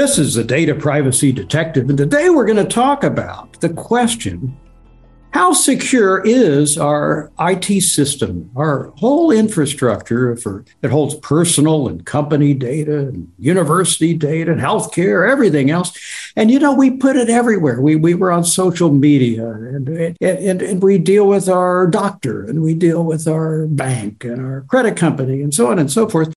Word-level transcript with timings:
This 0.00 0.18
is 0.18 0.32
the 0.32 0.44
Data 0.44 0.74
Privacy 0.74 1.30
Detective, 1.30 1.90
and 1.90 1.98
today 1.98 2.30
we're 2.30 2.46
going 2.46 2.56
to 2.56 2.64
talk 2.64 3.04
about 3.04 3.60
the 3.60 3.68
question 3.68 4.56
how 5.34 5.52
secure 5.52 6.22
is 6.24 6.78
our 6.78 7.30
IT 7.38 7.82
system, 7.82 8.50
our 8.56 8.94
whole 8.96 9.30
infrastructure 9.30 10.34
for 10.36 10.64
that 10.80 10.90
holds 10.90 11.16
personal 11.16 11.86
and 11.86 12.06
company 12.06 12.54
data 12.54 13.08
and 13.08 13.30
university 13.38 14.14
data 14.14 14.50
and 14.50 14.60
healthcare, 14.62 15.30
everything 15.30 15.70
else? 15.70 15.92
And 16.34 16.50
you 16.50 16.58
know, 16.58 16.72
we 16.72 16.92
put 16.92 17.16
it 17.16 17.28
everywhere. 17.28 17.82
We 17.82 17.94
we 17.96 18.14
were 18.14 18.32
on 18.32 18.44
social 18.44 18.90
media 18.90 19.50
and 19.50 20.16
and, 20.18 20.62
and 20.62 20.82
we 20.82 20.96
deal 20.96 21.26
with 21.26 21.46
our 21.46 21.86
doctor 21.86 22.46
and 22.46 22.62
we 22.62 22.72
deal 22.72 23.04
with 23.04 23.28
our 23.28 23.66
bank 23.66 24.24
and 24.24 24.40
our 24.40 24.62
credit 24.62 24.96
company 24.96 25.42
and 25.42 25.52
so 25.52 25.70
on 25.70 25.78
and 25.78 25.92
so 25.92 26.08
forth. 26.08 26.32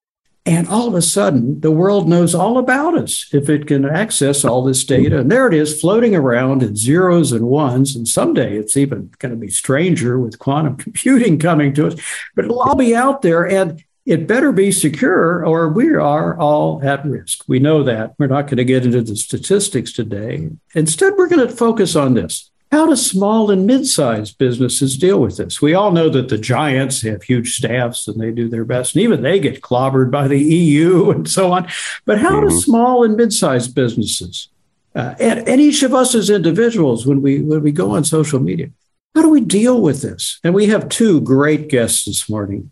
And 0.45 0.67
all 0.67 0.89
of 0.89 0.93
a 0.93 1.01
sudden, 1.01 1.61
the 1.61 1.71
world 1.71 2.09
knows 2.09 2.35
all 2.35 2.57
about 2.57 2.97
us 2.97 3.29
if 3.31 3.49
it 3.49 3.65
can 3.65 3.85
access 3.85 4.43
all 4.43 4.61
this 4.61 4.83
data. 4.83 5.19
And 5.19 5.31
there 5.31 5.47
it 5.47 5.53
is 5.53 5.79
floating 5.79 6.15
around 6.15 6.63
in 6.63 6.75
zeros 6.75 7.31
and 7.31 7.45
ones. 7.45 7.95
And 7.95 8.05
someday 8.05 8.57
it's 8.57 8.75
even 8.75 9.11
going 9.19 9.31
to 9.31 9.37
be 9.37 9.49
stranger 9.49 10.19
with 10.19 10.39
quantum 10.39 10.75
computing 10.77 11.39
coming 11.39 11.73
to 11.75 11.87
us, 11.87 11.95
but 12.35 12.45
it'll 12.45 12.61
all 12.61 12.75
be 12.75 12.93
out 12.93 13.21
there. 13.21 13.47
And 13.47 13.81
it 14.05 14.27
better 14.27 14.51
be 14.51 14.69
secure 14.71 15.45
or 15.45 15.69
we 15.69 15.93
are 15.93 16.37
all 16.37 16.83
at 16.83 17.05
risk. 17.05 17.45
We 17.47 17.59
know 17.59 17.83
that. 17.83 18.15
We're 18.19 18.27
not 18.27 18.47
going 18.47 18.57
to 18.57 18.65
get 18.65 18.85
into 18.85 19.01
the 19.01 19.15
statistics 19.15 19.93
today. 19.93 20.49
Instead, 20.75 21.13
we're 21.15 21.29
going 21.29 21.47
to 21.47 21.55
focus 21.55 21.95
on 21.95 22.13
this 22.15 22.51
how 22.73 22.87
do 22.87 22.95
small 22.95 23.51
and 23.51 23.67
mid-sized 23.67 24.39
businesses 24.39 24.97
deal 24.97 25.19
with 25.19 25.37
this? 25.37 25.61
We 25.61 25.75
all 25.75 25.91
know 25.91 26.09
that 26.09 26.29
the 26.29 26.39
giants 26.39 27.03
have 27.03 27.21
huge 27.21 27.55
staffs 27.55 28.07
and 28.07 28.19
they 28.19 28.31
do 28.31 28.49
their 28.49 28.65
best, 28.65 28.95
and 28.95 29.03
even 29.03 29.21
they 29.21 29.39
get 29.39 29.61
clobbered 29.61 30.09
by 30.09 30.27
the 30.27 30.39
EU 30.39 31.11
and 31.11 31.29
so 31.29 31.53
on. 31.53 31.67
But 32.05 32.19
how 32.19 32.31
mm-hmm. 32.31 32.49
do 32.49 32.59
small 32.59 33.03
and 33.03 33.15
mid-sized 33.15 33.75
businesses, 33.75 34.49
uh, 34.95 35.13
and, 35.19 35.47
and 35.47 35.61
each 35.61 35.83
of 35.83 35.93
us 35.93 36.15
as 36.15 36.31
individuals, 36.31 37.05
when 37.05 37.21
we 37.21 37.41
when 37.41 37.61
we 37.61 37.71
go 37.71 37.91
on 37.91 38.03
social 38.03 38.39
media, 38.39 38.71
how 39.13 39.21
do 39.21 39.29
we 39.29 39.41
deal 39.41 39.79
with 39.79 40.01
this? 40.01 40.39
And 40.43 40.55
we 40.55 40.65
have 40.67 40.89
two 40.89 41.21
great 41.21 41.67
guests 41.69 42.05
this 42.05 42.27
morning 42.27 42.71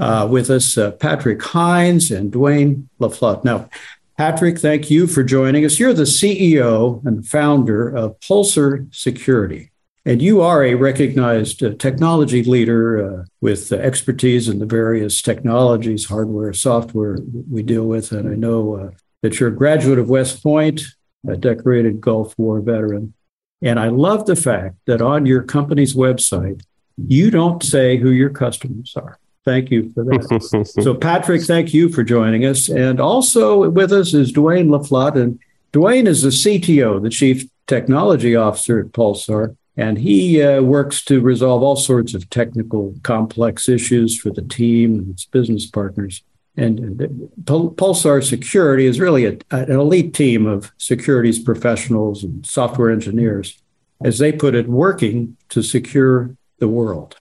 uh, 0.00 0.26
with 0.28 0.50
us, 0.50 0.76
uh, 0.76 0.90
Patrick 0.90 1.40
Hynds 1.40 2.10
and 2.10 2.32
Duane 2.32 2.88
Laflotte. 3.00 3.44
Now, 3.44 3.68
Patrick, 4.16 4.58
thank 4.58 4.90
you 4.90 5.06
for 5.06 5.22
joining 5.22 5.66
us. 5.66 5.78
You're 5.78 5.92
the 5.92 6.04
CEO 6.04 7.04
and 7.04 7.26
founder 7.26 7.94
of 7.94 8.18
Pulsar 8.20 8.88
Security, 8.94 9.70
and 10.06 10.22
you 10.22 10.40
are 10.40 10.64
a 10.64 10.74
recognized 10.74 11.62
uh, 11.62 11.74
technology 11.74 12.42
leader 12.42 13.20
uh, 13.20 13.24
with 13.42 13.70
uh, 13.70 13.76
expertise 13.76 14.48
in 14.48 14.58
the 14.58 14.64
various 14.64 15.20
technologies, 15.20 16.06
hardware, 16.06 16.54
software 16.54 17.18
we 17.50 17.62
deal 17.62 17.84
with. 17.84 18.10
And 18.10 18.26
I 18.26 18.36
know 18.36 18.76
uh, 18.76 18.90
that 19.20 19.38
you're 19.38 19.50
a 19.50 19.54
graduate 19.54 19.98
of 19.98 20.08
West 20.08 20.42
Point, 20.42 20.80
a 21.28 21.36
decorated 21.36 22.00
Gulf 22.00 22.38
War 22.38 22.62
veteran. 22.62 23.12
And 23.60 23.78
I 23.78 23.88
love 23.88 24.24
the 24.24 24.36
fact 24.36 24.76
that 24.86 25.02
on 25.02 25.26
your 25.26 25.42
company's 25.42 25.92
website, 25.92 26.62
you 26.96 27.30
don't 27.30 27.62
say 27.62 27.98
who 27.98 28.10
your 28.10 28.30
customers 28.30 28.94
are. 28.96 29.18
Thank 29.46 29.70
you 29.70 29.92
for 29.92 30.02
that. 30.02 30.66
so, 30.82 30.92
Patrick, 30.92 31.40
thank 31.42 31.72
you 31.72 31.88
for 31.88 32.02
joining 32.02 32.44
us. 32.44 32.68
And 32.68 32.98
also 32.98 33.70
with 33.70 33.92
us 33.92 34.12
is 34.12 34.32
Duane 34.32 34.68
Laflotte. 34.68 35.22
And 35.22 35.38
Duane 35.70 36.08
is 36.08 36.22
the 36.22 36.30
CTO, 36.30 37.00
the 37.00 37.10
Chief 37.10 37.44
Technology 37.68 38.34
Officer 38.34 38.80
at 38.80 38.86
Pulsar. 38.86 39.56
And 39.76 39.98
he 39.98 40.42
uh, 40.42 40.62
works 40.62 41.04
to 41.04 41.20
resolve 41.20 41.62
all 41.62 41.76
sorts 41.76 42.12
of 42.12 42.28
technical, 42.28 42.96
complex 43.04 43.68
issues 43.68 44.18
for 44.18 44.30
the 44.30 44.42
team 44.42 44.98
and 44.98 45.10
its 45.10 45.26
business 45.26 45.64
partners. 45.66 46.24
And 46.56 46.98
Pulsar 47.44 48.26
Security 48.26 48.86
is 48.86 48.98
really 48.98 49.26
a, 49.26 49.38
an 49.52 49.70
elite 49.70 50.12
team 50.12 50.46
of 50.46 50.72
securities 50.76 51.38
professionals 51.38 52.24
and 52.24 52.44
software 52.44 52.90
engineers, 52.90 53.62
as 54.02 54.18
they 54.18 54.32
put 54.32 54.56
it, 54.56 54.66
working 54.66 55.36
to 55.50 55.62
secure 55.62 56.34
the 56.58 56.68
world. 56.68 57.16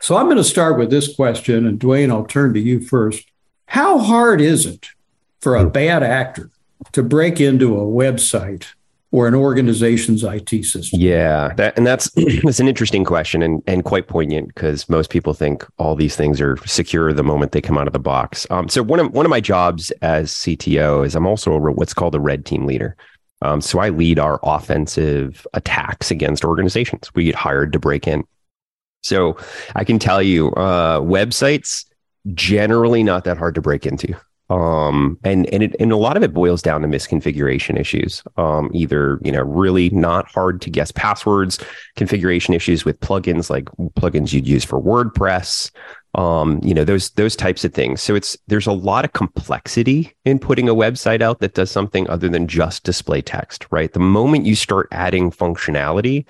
So 0.00 0.16
I'm 0.16 0.26
going 0.26 0.36
to 0.36 0.44
start 0.44 0.78
with 0.78 0.90
this 0.90 1.14
question, 1.14 1.66
and 1.66 1.78
Duane, 1.78 2.10
I'll 2.10 2.24
turn 2.24 2.54
to 2.54 2.60
you 2.60 2.80
first. 2.80 3.30
How 3.66 3.98
hard 3.98 4.40
is 4.40 4.64
it 4.64 4.88
for 5.40 5.56
a 5.56 5.68
bad 5.68 6.02
actor 6.02 6.50
to 6.92 7.02
break 7.02 7.40
into 7.40 7.76
a 7.76 7.84
website 7.84 8.66
or 9.10 9.26
an 9.26 9.34
organization's 9.34 10.22
IT 10.22 10.64
system? 10.64 11.00
Yeah, 11.00 11.52
that, 11.54 11.76
and 11.76 11.86
that's 11.86 12.10
that's 12.44 12.60
an 12.60 12.68
interesting 12.68 13.04
question 13.04 13.42
and 13.42 13.62
and 13.66 13.84
quite 13.84 14.08
poignant 14.08 14.48
because 14.48 14.88
most 14.88 15.10
people 15.10 15.34
think 15.34 15.66
all 15.78 15.96
these 15.96 16.16
things 16.16 16.40
are 16.40 16.56
secure 16.58 17.12
the 17.12 17.24
moment 17.24 17.52
they 17.52 17.60
come 17.60 17.78
out 17.78 17.86
of 17.86 17.92
the 17.92 17.98
box. 17.98 18.46
Um, 18.50 18.68
so 18.68 18.82
one 18.82 19.00
of 19.00 19.12
one 19.12 19.26
of 19.26 19.30
my 19.30 19.40
jobs 19.40 19.90
as 20.02 20.32
CTO 20.32 21.04
is 21.04 21.14
I'm 21.14 21.26
also 21.26 21.52
a, 21.52 21.58
what's 21.58 21.94
called 21.94 22.14
a 22.14 22.20
red 22.20 22.46
team 22.46 22.66
leader. 22.66 22.96
Um, 23.40 23.60
so 23.60 23.78
I 23.78 23.90
lead 23.90 24.18
our 24.18 24.40
offensive 24.42 25.46
attacks 25.54 26.10
against 26.10 26.44
organizations. 26.44 27.14
We 27.14 27.24
get 27.24 27.36
hired 27.36 27.72
to 27.72 27.78
break 27.78 28.08
in. 28.08 28.24
So 29.02 29.36
I 29.74 29.84
can 29.84 29.98
tell 29.98 30.22
you, 30.22 30.50
uh, 30.52 31.00
websites 31.00 31.84
generally 32.34 33.02
not 33.02 33.24
that 33.24 33.38
hard 33.38 33.54
to 33.54 33.60
break 33.60 33.86
into. 33.86 34.14
Um, 34.50 35.18
and 35.24 35.46
and 35.52 35.62
it, 35.62 35.76
and 35.78 35.92
a 35.92 35.96
lot 35.96 36.16
of 36.16 36.22
it 36.22 36.32
boils 36.32 36.62
down 36.62 36.80
to 36.80 36.88
misconfiguration 36.88 37.78
issues. 37.78 38.22
Um, 38.38 38.70
either 38.72 39.20
you 39.22 39.30
know 39.30 39.42
really 39.42 39.90
not 39.90 40.26
hard 40.26 40.62
to 40.62 40.70
guess 40.70 40.90
passwords, 40.90 41.58
configuration 41.96 42.54
issues 42.54 42.84
with 42.84 42.98
plugins 43.00 43.50
like 43.50 43.66
plugins 43.98 44.32
you'd 44.32 44.48
use 44.48 44.64
for 44.64 44.80
WordPress. 44.80 45.70
Um, 46.14 46.60
you 46.64 46.72
know 46.72 46.84
those 46.84 47.10
those 47.10 47.36
types 47.36 47.62
of 47.62 47.74
things. 47.74 48.00
So 48.00 48.14
it's 48.14 48.38
there's 48.46 48.66
a 48.66 48.72
lot 48.72 49.04
of 49.04 49.12
complexity 49.12 50.14
in 50.24 50.38
putting 50.38 50.66
a 50.66 50.74
website 50.74 51.20
out 51.20 51.40
that 51.40 51.52
does 51.52 51.70
something 51.70 52.08
other 52.08 52.30
than 52.30 52.48
just 52.48 52.84
display 52.84 53.20
text. 53.20 53.66
Right, 53.70 53.92
the 53.92 54.00
moment 54.00 54.46
you 54.46 54.54
start 54.54 54.88
adding 54.92 55.30
functionality, 55.30 56.24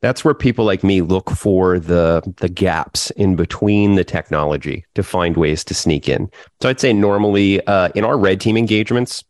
that's 0.00 0.24
where 0.24 0.34
people 0.34 0.64
like 0.64 0.84
me 0.84 1.00
look 1.00 1.30
for 1.30 1.78
the 1.78 2.22
the 2.38 2.48
gaps 2.48 3.10
in 3.12 3.36
between 3.36 3.96
the 3.96 4.04
technology 4.04 4.84
to 4.94 5.02
find 5.02 5.36
ways 5.36 5.64
to 5.64 5.74
sneak 5.74 6.08
in. 6.08 6.30
So 6.60 6.68
I'd 6.68 6.80
say 6.80 6.92
normally 6.92 7.64
uh, 7.66 7.88
in 7.94 8.04
our 8.04 8.18
red 8.18 8.40
team 8.40 8.56
engagements, 8.56 9.24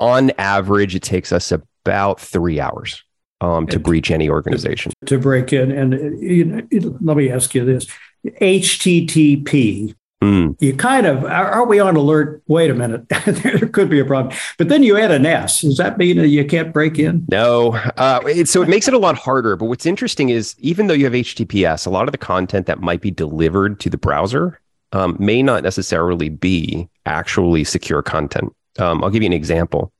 on 0.00 0.30
average, 0.38 0.94
it 0.94 1.02
takes 1.02 1.32
us 1.32 1.52
about 1.52 2.20
three 2.20 2.60
hours 2.60 3.02
um, 3.40 3.66
to 3.68 3.78
breach 3.78 4.10
any 4.10 4.28
organization. 4.28 4.92
To 5.06 5.18
break 5.18 5.52
in, 5.52 5.70
and 5.70 6.20
you 6.20 6.44
know, 6.44 6.98
let 7.00 7.16
me 7.16 7.30
ask 7.30 7.54
you 7.54 7.64
this: 7.64 7.86
HTTP 8.24 9.94
Mm. 10.22 10.60
You 10.60 10.74
kind 10.74 11.06
of 11.06 11.24
are, 11.24 11.64
we 11.64 11.78
on 11.78 11.94
alert? 11.94 12.42
Wait 12.48 12.70
a 12.70 12.74
minute, 12.74 13.08
there 13.26 13.68
could 13.68 13.88
be 13.88 14.00
a 14.00 14.04
problem. 14.04 14.34
But 14.56 14.68
then 14.68 14.82
you 14.82 14.98
add 14.98 15.12
an 15.12 15.24
S. 15.24 15.60
Does 15.60 15.76
that 15.76 15.96
mean 15.96 16.16
that 16.16 16.28
you 16.28 16.44
can't 16.44 16.72
break 16.72 16.98
in? 16.98 17.24
No. 17.30 17.74
Uh, 17.96 18.20
it, 18.26 18.48
so 18.48 18.62
it 18.62 18.68
makes 18.68 18.88
it 18.88 18.94
a 18.94 18.98
lot 18.98 19.16
harder. 19.16 19.54
But 19.54 19.66
what's 19.66 19.86
interesting 19.86 20.30
is 20.30 20.56
even 20.58 20.88
though 20.88 20.94
you 20.94 21.04
have 21.04 21.12
HTTPS, 21.12 21.86
a 21.86 21.90
lot 21.90 22.08
of 22.08 22.12
the 22.12 22.18
content 22.18 22.66
that 22.66 22.80
might 22.80 23.00
be 23.00 23.12
delivered 23.12 23.78
to 23.80 23.90
the 23.90 23.96
browser 23.96 24.60
um, 24.92 25.16
may 25.20 25.42
not 25.42 25.62
necessarily 25.62 26.28
be 26.28 26.88
actually 27.06 27.62
secure 27.62 28.02
content. 28.02 28.52
Um, 28.78 29.04
I'll 29.04 29.10
give 29.10 29.22
you 29.22 29.28
an 29.28 29.32
example. 29.32 29.92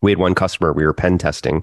We 0.00 0.10
had 0.10 0.18
one 0.18 0.34
customer 0.34 0.72
we 0.72 0.86
were 0.86 0.94
pen 0.94 1.18
testing 1.18 1.62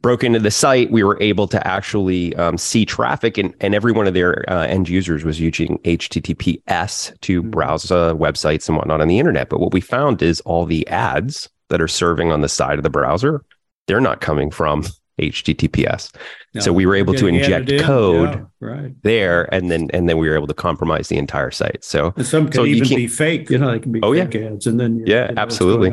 broke 0.00 0.22
into 0.24 0.38
the 0.38 0.50
site, 0.50 0.90
we 0.90 1.02
were 1.02 1.20
able 1.20 1.48
to 1.48 1.66
actually 1.66 2.34
um, 2.36 2.56
see 2.56 2.84
traffic, 2.84 3.38
and, 3.38 3.54
and 3.60 3.74
every 3.74 3.92
one 3.92 4.06
of 4.06 4.14
their 4.14 4.48
uh, 4.48 4.66
end 4.66 4.88
users 4.88 5.24
was 5.24 5.40
using 5.40 5.78
HTTPS 5.78 7.20
to 7.20 7.40
mm-hmm. 7.40 7.50
browse 7.50 7.90
uh, 7.90 8.14
websites 8.14 8.68
and 8.68 8.76
whatnot 8.76 9.00
on 9.00 9.08
the 9.08 9.18
internet. 9.18 9.48
But 9.48 9.60
what 9.60 9.72
we 9.72 9.80
found 9.80 10.22
is 10.22 10.40
all 10.42 10.66
the 10.66 10.86
ads 10.88 11.48
that 11.68 11.80
are 11.80 11.88
serving 11.88 12.32
on 12.32 12.40
the 12.40 12.48
side 12.48 12.78
of 12.78 12.82
the 12.82 12.90
browser, 12.90 13.44
they're 13.86 14.00
not 14.00 14.20
coming 14.20 14.50
from 14.50 14.84
HTTPS. 15.18 16.14
No, 16.54 16.60
so 16.60 16.72
we 16.72 16.86
were 16.86 16.94
able 16.94 17.14
to 17.14 17.26
inject 17.26 17.68
code 17.80 18.34
yeah, 18.34 18.44
right. 18.60 18.92
there, 19.02 19.52
and 19.52 19.70
then 19.70 19.88
and 19.92 20.08
then 20.08 20.16
we 20.16 20.28
were 20.28 20.34
able 20.34 20.46
to 20.46 20.54
compromise 20.54 21.08
the 21.08 21.18
entire 21.18 21.50
site. 21.50 21.84
So 21.84 22.14
and 22.16 22.26
some 22.26 22.46
can 22.46 22.52
so 22.54 22.64
even 22.64 22.88
be 22.88 23.06
fake. 23.06 23.50
You 23.50 23.58
know, 23.58 23.72
they 23.72 23.80
can 23.80 23.92
be 23.92 24.00
oh, 24.02 24.14
fake 24.14 24.34
yeah. 24.34 24.48
ads, 24.48 24.66
and 24.66 24.80
then 24.80 25.02
yeah, 25.06 25.32
absolutely. 25.36 25.92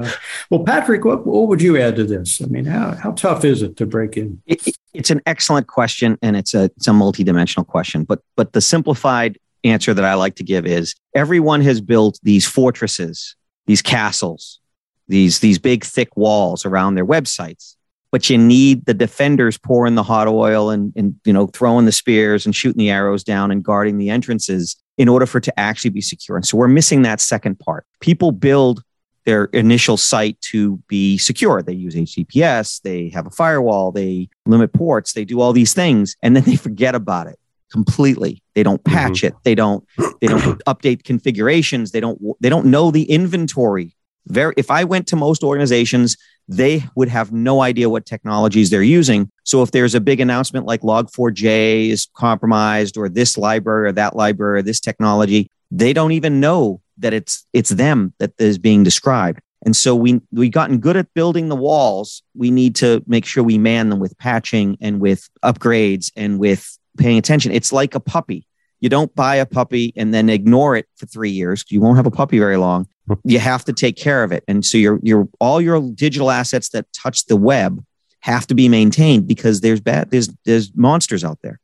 Well, 0.50 0.64
Patrick, 0.64 1.04
what, 1.04 1.26
what 1.26 1.48
would 1.48 1.62
you 1.62 1.78
add 1.78 1.96
to 1.98 2.04
this? 2.04 2.42
I 2.42 2.46
mean, 2.46 2.66
how 2.66 2.96
how 2.96 3.12
tough 3.12 3.44
is 3.44 3.62
it 3.62 3.78
to 3.78 3.86
break 3.86 4.16
in? 4.16 4.42
It, 4.46 4.66
it's 4.94 5.10
an 5.10 5.22
excellent 5.26 5.68
question, 5.68 6.18
and 6.22 6.36
it's 6.36 6.54
a 6.54 6.66
it's 6.78 6.88
a 6.88 6.92
multidimensional 6.92 7.68
question. 7.68 8.04
But 8.04 8.22
but 8.36 8.54
the 8.54 8.62
simplified 8.62 9.38
answer 9.64 9.94
that 9.94 10.06
I 10.06 10.14
like 10.14 10.36
to 10.36 10.44
give 10.44 10.66
is 10.66 10.96
everyone 11.14 11.62
has 11.62 11.82
built 11.82 12.20
these 12.24 12.46
fortresses, 12.46 13.36
these 13.66 13.82
castles, 13.82 14.60
these 15.08 15.40
these 15.40 15.60
big 15.60 15.84
thick 15.84 16.16
walls 16.16 16.66
around 16.66 16.96
their 16.96 17.06
websites 17.06 17.76
but 18.16 18.30
you 18.30 18.38
need 18.38 18.86
the 18.86 18.94
defenders 18.94 19.58
pouring 19.58 19.96
the 19.96 20.02
hot 20.02 20.26
oil 20.26 20.70
and, 20.70 20.94
and 20.96 21.20
you 21.26 21.34
know 21.34 21.48
throwing 21.48 21.84
the 21.84 21.92
spears 21.92 22.46
and 22.46 22.56
shooting 22.56 22.80
the 22.80 22.90
arrows 22.90 23.26
down 23.26 23.52
and 23.52 23.62
guarding 23.62 23.98
the 23.98 24.10
entrances 24.10 24.78
in 24.98 25.10
order 25.10 25.26
for 25.26 25.40
it 25.40 25.44
to 25.44 25.60
actually 25.60 25.90
be 25.90 26.00
secure. 26.00 26.38
And 26.38 26.48
so 26.48 26.56
we're 26.56 26.70
missing 26.70 27.02
that 27.02 27.20
second 27.20 27.60
part. 27.60 27.86
People 28.00 28.32
build 28.32 28.82
their 29.26 29.46
initial 29.52 29.98
site 29.98 30.40
to 30.40 30.78
be 30.88 31.18
secure. 31.18 31.62
They 31.62 31.74
use 31.74 31.94
HTTPS, 31.94 32.84
they 32.84 33.10
have 33.10 33.28
a 33.28 33.32
firewall, 33.32 33.92
they 33.92 34.30
limit 34.46 34.72
ports, 34.72 35.12
they 35.12 35.26
do 35.26 35.42
all 35.42 35.52
these 35.52 35.74
things, 35.74 36.16
and 36.24 36.38
then 36.38 36.44
they 36.44 36.56
forget 36.56 36.96
about 36.96 37.28
it 37.28 37.38
completely. 37.70 38.42
They 38.54 38.64
don't 38.64 38.82
patch 38.86 39.24
mm-hmm. 39.24 39.28
it. 39.28 39.44
They 39.44 39.56
don't 39.56 39.86
they 40.22 40.28
don't 40.28 40.64
update 40.68 41.04
configurations. 41.04 41.92
They 41.92 42.00
don't 42.00 42.18
they 42.40 42.48
don't 42.48 42.68
know 42.68 42.92
the 42.92 43.12
inventory 43.12 43.94
Very, 44.28 44.54
if 44.58 44.72
I 44.72 44.84
went 44.84 45.08
to 45.08 45.16
most 45.16 45.44
organizations, 45.44 46.18
they 46.48 46.84
would 46.96 47.10
have 47.10 47.32
no 47.32 47.62
idea 47.62 47.90
what 47.90 48.06
technologies 48.06 48.70
they're 48.70 48.84
using. 48.84 49.32
So 49.44 49.62
if 49.62 49.72
there's 49.72 49.96
a 49.96 50.00
big 50.00 50.20
announcement 50.20 50.66
like 50.66 50.82
Log4j 50.82 51.90
is 51.90 52.08
compromised 52.16 52.98
or 52.98 53.10
this 53.10 53.38
library 53.38 53.90
or 53.90 53.92
that 53.94 54.16
library 54.16 54.60
or 54.60 54.62
this 54.62 54.80
technology, 54.80 55.50
they 55.72 55.94
don't 55.94 56.12
even 56.12 56.40
know 56.40 56.82
that 56.98 57.14
it's 57.14 57.46
it's 57.52 57.72
them 57.72 58.14
that 58.20 58.34
is 58.38 58.58
being 58.58 58.84
described. 58.84 59.42
And 59.66 59.76
so 59.76 59.96
we 59.96 60.22
we've 60.32 60.52
gotten 60.52 60.78
good 60.78 60.96
at 60.96 61.14
building 61.14 61.50
the 61.50 61.56
walls. 61.56 62.22
We 62.36 62.52
need 62.52 62.76
to 62.78 63.04
make 63.08 63.26
sure 63.26 63.44
we 63.44 63.58
man 63.58 63.90
them 63.90 64.00
with 64.00 64.18
patching 64.18 64.78
and 64.80 65.00
with 65.00 65.28
upgrades 65.44 66.12
and 66.16 66.40
with 66.40 66.78
paying 66.98 67.18
attention. 67.18 67.52
It's 67.52 67.74
like 67.74 67.96
a 67.96 68.00
puppy. 68.00 68.48
You 68.80 68.90
don't 68.90 69.14
buy 69.16 69.38
a 69.38 69.46
puppy 69.46 69.94
and 69.96 70.14
then 70.14 70.30
ignore 70.30 70.76
it 70.76 70.86
for 70.96 71.08
three 71.08 71.32
years. 71.32 71.66
You 71.70 71.82
won't 71.82 71.98
have 71.98 72.06
a 72.06 72.12
puppy 72.12 72.38
very 72.38 72.58
long. 72.58 72.88
You 73.24 73.40
have 73.40 73.66
to 73.66 73.74
take 73.74 73.96
care 73.96 74.24
of 74.24 74.32
it. 74.32 74.44
And 74.48 74.66
so 74.66 74.78
your 74.78 75.00
your 75.04 75.28
all 75.40 75.62
your 75.62 75.82
digital 75.92 76.32
assets 76.32 76.70
that 76.70 76.88
touch 76.94 77.26
the 77.26 77.36
web 77.36 77.84
have 78.22 78.48
to 78.48 78.56
be 78.56 78.68
maintained 78.68 79.28
because 79.28 79.62
there's 79.62 79.80
bad 79.80 80.10
there's 80.12 80.30
there's 80.46 80.76
monsters 80.76 81.24
out 81.24 81.40
there. 81.44 81.60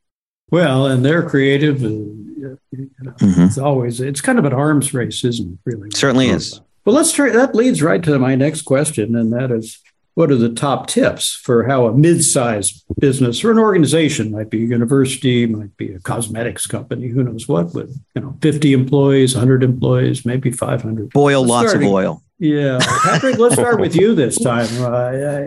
Well, 0.50 0.86
and 0.86 1.04
they're 1.04 1.26
creative, 1.26 1.82
and 1.82 2.36
you 2.36 2.90
know, 3.00 3.12
mm-hmm. 3.12 3.42
it's 3.42 3.58
always 3.58 4.00
it's 4.00 4.20
kind 4.20 4.38
of 4.38 4.44
an 4.44 4.52
arms 4.52 4.92
race, 4.92 5.24
isn't 5.24 5.52
it? 5.52 5.58
Really, 5.64 5.88
certainly 5.94 6.28
is. 6.28 6.60
Well, 6.84 6.94
let's 6.94 7.12
try. 7.12 7.30
That 7.30 7.54
leads 7.54 7.82
right 7.82 8.02
to 8.02 8.18
my 8.18 8.34
next 8.34 8.62
question, 8.62 9.16
and 9.16 9.32
that 9.32 9.50
is, 9.50 9.80
what 10.14 10.30
are 10.30 10.36
the 10.36 10.50
top 10.50 10.86
tips 10.86 11.32
for 11.34 11.64
how 11.64 11.86
a 11.86 11.96
mid-sized 11.96 12.84
business 13.00 13.42
or 13.42 13.50
an 13.50 13.58
organization 13.58 14.30
might 14.30 14.50
be 14.50 14.58
a 14.58 14.66
university, 14.66 15.46
might 15.46 15.76
be 15.76 15.92
a 15.92 16.00
cosmetics 16.00 16.66
company, 16.66 17.08
who 17.08 17.22
knows 17.22 17.48
what, 17.48 17.72
with 17.74 17.98
you 18.14 18.22
know, 18.22 18.36
fifty 18.42 18.72
employees, 18.72 19.34
hundred 19.34 19.62
employees, 19.62 20.26
maybe 20.26 20.50
five 20.50 20.82
hundred. 20.82 21.10
Boil 21.10 21.40
let's 21.40 21.50
lots 21.50 21.74
of 21.74 21.82
oil. 21.82 22.22
Yeah, 22.38 22.78
Patrick. 23.04 23.38
let's 23.38 23.54
start 23.54 23.80
with 23.80 23.94
you 23.94 24.14
this 24.14 24.38
time. 24.38 24.66
Uh, 24.80 25.46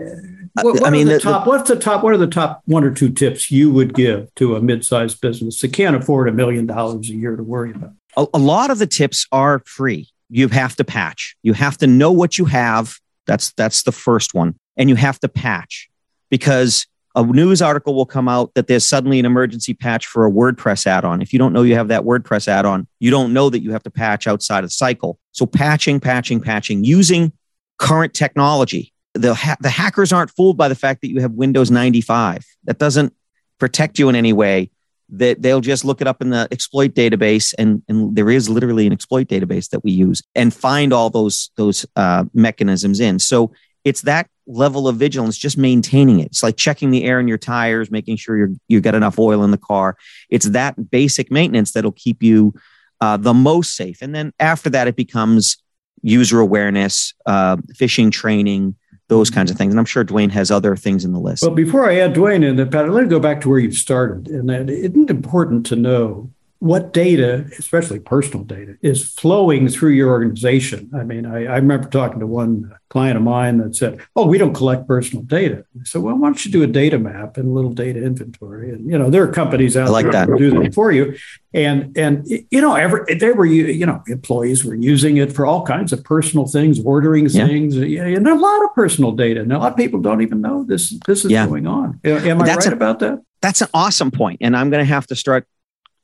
what, 0.62 0.80
what 0.80 0.86
I 0.86 0.90
mean, 0.90 1.06
the, 1.06 1.14
the 1.14 1.20
top. 1.20 1.44
The, 1.44 1.50
what's 1.50 1.68
the 1.68 1.76
top? 1.76 2.02
What 2.02 2.14
are 2.14 2.18
the 2.18 2.26
top 2.26 2.62
one 2.64 2.82
or 2.82 2.90
two 2.90 3.10
tips 3.10 3.50
you 3.50 3.70
would 3.70 3.94
give 3.94 4.34
to 4.36 4.56
a 4.56 4.62
mid-sized 4.62 5.20
business 5.20 5.60
that 5.60 5.72
can't 5.72 5.94
afford 5.94 6.28
a 6.28 6.32
million 6.32 6.66
dollars 6.66 7.10
a 7.10 7.14
year 7.14 7.36
to 7.36 7.42
worry 7.42 7.72
about? 7.72 7.92
A, 8.16 8.26
a 8.34 8.38
lot 8.38 8.70
of 8.70 8.78
the 8.78 8.86
tips 8.86 9.26
are 9.30 9.60
free. 9.66 10.08
You 10.30 10.48
have 10.48 10.74
to 10.76 10.84
patch. 10.84 11.36
You 11.42 11.52
have 11.52 11.76
to 11.78 11.86
know 11.86 12.10
what 12.10 12.38
you 12.38 12.46
have. 12.46 12.98
That's 13.26 13.52
that's 13.52 13.82
the 13.82 13.92
first 13.92 14.34
one, 14.34 14.54
and 14.76 14.88
you 14.88 14.96
have 14.96 15.20
to 15.20 15.28
patch 15.28 15.88
because 16.30 16.86
a 17.14 17.24
news 17.24 17.62
article 17.62 17.94
will 17.94 18.06
come 18.06 18.28
out 18.28 18.52
that 18.54 18.66
there's 18.66 18.84
suddenly 18.84 19.18
an 19.18 19.24
emergency 19.24 19.72
patch 19.72 20.06
for 20.06 20.26
a 20.26 20.30
WordPress 20.30 20.86
add-on. 20.86 21.22
If 21.22 21.32
you 21.32 21.38
don't 21.38 21.54
know 21.54 21.62
you 21.62 21.74
have 21.74 21.88
that 21.88 22.02
WordPress 22.02 22.46
add-on, 22.46 22.86
you 23.00 23.10
don't 23.10 23.32
know 23.32 23.48
that 23.48 23.62
you 23.62 23.72
have 23.72 23.82
to 23.84 23.90
patch 23.90 24.26
outside 24.26 24.64
of 24.64 24.70
the 24.70 24.74
cycle. 24.74 25.18
So 25.32 25.46
patching, 25.46 25.98
patching, 25.98 26.40
patching, 26.40 26.84
using 26.84 27.32
current 27.78 28.12
technology 28.12 28.92
the 29.16 29.34
ha- 29.34 29.56
the 29.60 29.70
hackers 29.70 30.12
aren't 30.12 30.30
fooled 30.30 30.56
by 30.56 30.68
the 30.68 30.74
fact 30.74 31.00
that 31.00 31.10
you 31.10 31.20
have 31.20 31.32
Windows 31.32 31.70
95. 31.70 32.44
That 32.64 32.78
doesn't 32.78 33.14
protect 33.58 33.98
you 33.98 34.08
in 34.08 34.16
any 34.16 34.32
way. 34.32 34.70
That 35.08 35.40
they'll 35.40 35.60
just 35.60 35.84
look 35.84 36.00
it 36.00 36.08
up 36.08 36.20
in 36.20 36.30
the 36.30 36.48
exploit 36.50 36.94
database, 36.94 37.54
and, 37.58 37.82
and 37.88 38.16
there 38.16 38.28
is 38.28 38.48
literally 38.48 38.86
an 38.86 38.92
exploit 38.92 39.28
database 39.28 39.70
that 39.70 39.84
we 39.84 39.92
use, 39.92 40.22
and 40.34 40.52
find 40.52 40.92
all 40.92 41.10
those 41.10 41.50
those 41.56 41.86
uh, 41.94 42.24
mechanisms 42.34 42.98
in. 42.98 43.18
So 43.20 43.52
it's 43.84 44.02
that 44.02 44.28
level 44.48 44.88
of 44.88 44.96
vigilance, 44.96 45.38
just 45.38 45.56
maintaining 45.56 46.18
it. 46.18 46.26
It's 46.26 46.42
like 46.42 46.56
checking 46.56 46.90
the 46.90 47.04
air 47.04 47.20
in 47.20 47.28
your 47.28 47.38
tires, 47.38 47.88
making 47.90 48.16
sure 48.16 48.36
you 48.36 48.58
you 48.66 48.80
get 48.80 48.96
enough 48.96 49.18
oil 49.18 49.44
in 49.44 49.52
the 49.52 49.58
car. 49.58 49.96
It's 50.28 50.46
that 50.50 50.90
basic 50.90 51.30
maintenance 51.30 51.70
that'll 51.72 51.92
keep 51.92 52.22
you 52.22 52.54
uh, 53.00 53.16
the 53.16 53.34
most 53.34 53.76
safe. 53.76 54.02
And 54.02 54.14
then 54.14 54.32
after 54.40 54.70
that, 54.70 54.88
it 54.88 54.96
becomes 54.96 55.56
user 56.02 56.40
awareness, 56.40 57.14
uh, 57.26 57.56
phishing 57.74 58.10
training, 58.10 58.74
those 59.08 59.30
mm-hmm. 59.30 59.38
kinds 59.38 59.50
of 59.50 59.56
things. 59.56 59.72
And 59.72 59.78
I'm 59.78 59.86
sure 59.86 60.04
Duane 60.04 60.30
has 60.30 60.50
other 60.50 60.76
things 60.76 61.04
in 61.04 61.12
the 61.12 61.20
list. 61.20 61.42
But 61.42 61.54
before 61.54 61.88
I 61.88 61.98
add 61.98 62.12
Duane 62.12 62.42
in, 62.42 62.56
Pat, 62.68 62.90
let 62.90 63.04
me 63.04 63.08
go 63.08 63.20
back 63.20 63.40
to 63.42 63.48
where 63.48 63.58
you 63.58 63.72
started. 63.72 64.28
And 64.28 64.50
it 64.50 64.70
isn't 64.70 65.10
important 65.10 65.66
to 65.66 65.76
know 65.76 66.30
what 66.58 66.92
data, 66.92 67.44
especially 67.58 68.00
personal 68.00 68.42
data, 68.42 68.76
is 68.80 69.12
flowing 69.12 69.68
through 69.68 69.90
your 69.90 70.08
organization. 70.08 70.90
I 70.94 71.04
mean, 71.04 71.26
I, 71.26 71.44
I, 71.44 71.56
remember 71.56 71.88
talking 71.88 72.18
to 72.20 72.26
one 72.26 72.74
client 72.88 73.18
of 73.18 73.22
mine 73.22 73.58
that 73.58 73.76
said, 73.76 74.00
"Oh, 74.16 74.26
we 74.26 74.38
don't 74.38 74.54
collect 74.54 74.88
personal 74.88 75.22
data." 75.22 75.66
So, 75.84 76.00
well, 76.00 76.16
why 76.16 76.28
don't 76.28 76.44
you 76.46 76.50
do 76.50 76.62
a 76.62 76.66
data 76.66 76.98
map 76.98 77.36
and 77.36 77.48
a 77.48 77.52
little 77.52 77.72
data 77.72 78.02
inventory? 78.02 78.70
And 78.70 78.90
you 78.90 78.98
know, 78.98 79.10
there 79.10 79.22
are 79.22 79.30
companies 79.30 79.76
out 79.76 79.90
like 79.90 80.10
there 80.10 80.26
that 80.26 80.38
do 80.38 80.62
that 80.62 80.74
for 80.74 80.92
you. 80.92 81.16
And 81.52 81.96
and 81.96 82.26
you 82.26 82.60
know, 82.62 82.74
every 82.74 83.14
they 83.14 83.32
were 83.32 83.44
you 83.44 83.84
know 83.84 84.02
employees 84.08 84.64
were 84.64 84.74
using 84.74 85.18
it 85.18 85.34
for 85.34 85.44
all 85.44 85.64
kinds 85.64 85.92
of 85.92 86.02
personal 86.04 86.46
things, 86.46 86.82
ordering 86.82 87.28
yeah. 87.28 87.46
things, 87.46 87.76
and 87.76 88.26
a 88.26 88.34
lot 88.34 88.64
of 88.64 88.74
personal 88.74 89.12
data. 89.12 89.40
And 89.40 89.52
a 89.52 89.58
lot 89.58 89.72
of 89.72 89.76
people 89.76 90.00
don't 90.00 90.22
even 90.22 90.40
know 90.40 90.64
this 90.64 90.98
this 91.06 91.24
is 91.24 91.30
yeah. 91.30 91.46
going 91.46 91.66
on. 91.66 92.00
Am 92.02 92.40
I 92.40 92.46
that's 92.46 92.66
right 92.66 92.72
a, 92.72 92.76
about 92.76 93.00
that? 93.00 93.22
That's 93.42 93.60
an 93.60 93.68
awesome 93.74 94.10
point, 94.10 94.38
and 94.40 94.56
I'm 94.56 94.70
going 94.70 94.84
to 94.84 94.88
have 94.88 95.06
to 95.08 95.16
start 95.16 95.46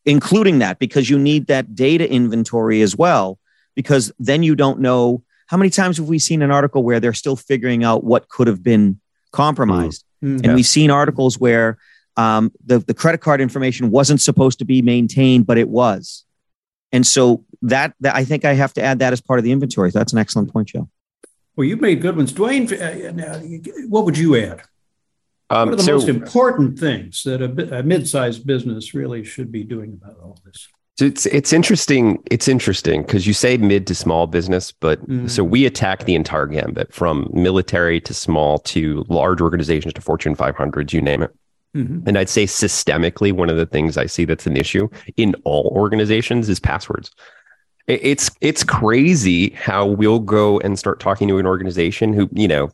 including 0.05 0.59
that 0.59 0.79
because 0.79 1.09
you 1.09 1.19
need 1.19 1.47
that 1.47 1.75
data 1.75 2.11
inventory 2.11 2.83
as 2.83 2.97
well 2.97 3.39
because 3.75 4.13
then 4.19 4.43
you 4.43 4.55
don't 4.55 4.81
know 4.81 5.23
how 5.47 5.57
many 5.57 5.71
times 5.71 5.99
have 5.99 6.09
we 6.09 6.19
seen 6.19 6.43
an 6.43 6.51
article 6.51 6.83
where 6.83 7.01
they're 7.01 7.13
still 7.13 7.37
figuring 7.37 7.85
out 7.85 8.05
what 8.05 8.29
could 8.29 8.47
have 8.47 8.63
been 8.63 9.01
compromised. 9.33 10.05
Mm-hmm. 10.23 10.37
and 10.37 10.47
yeah. 10.47 10.55
we've 10.55 10.67
seen 10.67 10.91
articles 10.91 11.39
where 11.39 11.79
um, 12.17 12.53
the, 12.65 12.79
the 12.79 12.95
credit 12.95 13.21
card 13.21 13.41
information 13.41 13.91
wasn't 13.91 14.21
supposed 14.21 14.59
to 14.61 14.65
be 14.65 14.83
maintained 14.83 15.47
but 15.47 15.59
it 15.59 15.69
was. 15.69 16.25
And 16.93 17.07
so 17.07 17.45
that, 17.63 17.95
that 18.01 18.15
i 18.17 18.25
think 18.25 18.45
i 18.45 18.55
have 18.55 18.73
to 18.75 18.83
add 18.83 18.99
that 18.99 19.13
as 19.13 19.21
part 19.21 19.39
of 19.39 19.45
the 19.45 19.53
inventory. 19.53 19.91
So 19.91 19.99
that's 19.99 20.13
an 20.13 20.19
excellent 20.19 20.53
point 20.53 20.69
joe. 20.69 20.89
Well 21.57 21.65
you've 21.65 21.81
made 21.81 22.01
good 22.01 22.17
ones. 22.17 22.33
Duane 22.33 22.73
uh, 22.73 23.13
uh, 23.25 23.41
what 23.89 24.05
would 24.05 24.19
you 24.19 24.37
add 24.37 24.63
um, 25.53 25.69
what 25.69 25.75
are 25.75 25.77
the 25.77 25.83
so, 25.83 25.93
most 25.93 26.09
important 26.09 26.79
things 26.79 27.23
that 27.25 27.43
a, 27.43 27.79
a 27.79 27.83
mid-sized 27.83 28.47
business 28.47 28.95
really 28.95 29.23
should 29.23 29.53
be 29.53 29.65
doing 29.65 29.99
about 30.03 30.19
all 30.23 30.39
this? 30.45 30.69
It's 31.01 31.27
it's 31.27 31.53
interesting. 31.53 32.23
It's 32.31 32.49
interesting 32.49 33.03
because 33.03 33.27
you 33.27 33.33
say 33.33 33.57
mid 33.57 33.87
to 33.87 33.95
small 33.95 34.27
business, 34.27 34.73
but 34.73 35.01
mm-hmm. 35.01 35.27
so 35.27 35.43
we 35.43 35.65
attack 35.67 36.05
the 36.05 36.15
entire 36.15 36.47
gambit 36.47 36.93
from 36.93 37.29
military 37.33 38.01
to 38.03 38.15
small 38.15 38.59
to 38.59 39.05
large 39.09 39.41
organizations 39.41 39.95
to 39.95 40.01
Fortune 40.01 40.37
500s, 40.37 40.93
you 40.93 41.01
name 41.01 41.23
it. 41.23 41.35
Mm-hmm. 41.75 42.07
And 42.07 42.19
I'd 42.19 42.29
say 42.29 42.45
systemically, 42.45 43.33
one 43.33 43.49
of 43.49 43.57
the 43.57 43.67
things 43.67 43.97
I 43.97 44.07
see 44.07 44.27
that's 44.27 44.47
an 44.47 44.57
issue 44.57 44.89
in 45.17 45.35
all 45.45 45.73
organizations 45.75 46.49
is 46.51 46.61
passwords. 46.61 47.11
It's 47.87 48.31
it's 48.41 48.63
crazy 48.63 49.51
how 49.51 49.87
we'll 49.87 50.21
go 50.21 50.61
and 50.61 50.79
start 50.79 51.01
talking 51.01 51.27
to 51.29 51.39
an 51.39 51.47
organization 51.47 52.13
who 52.13 52.29
you 52.33 52.49
know 52.49 52.71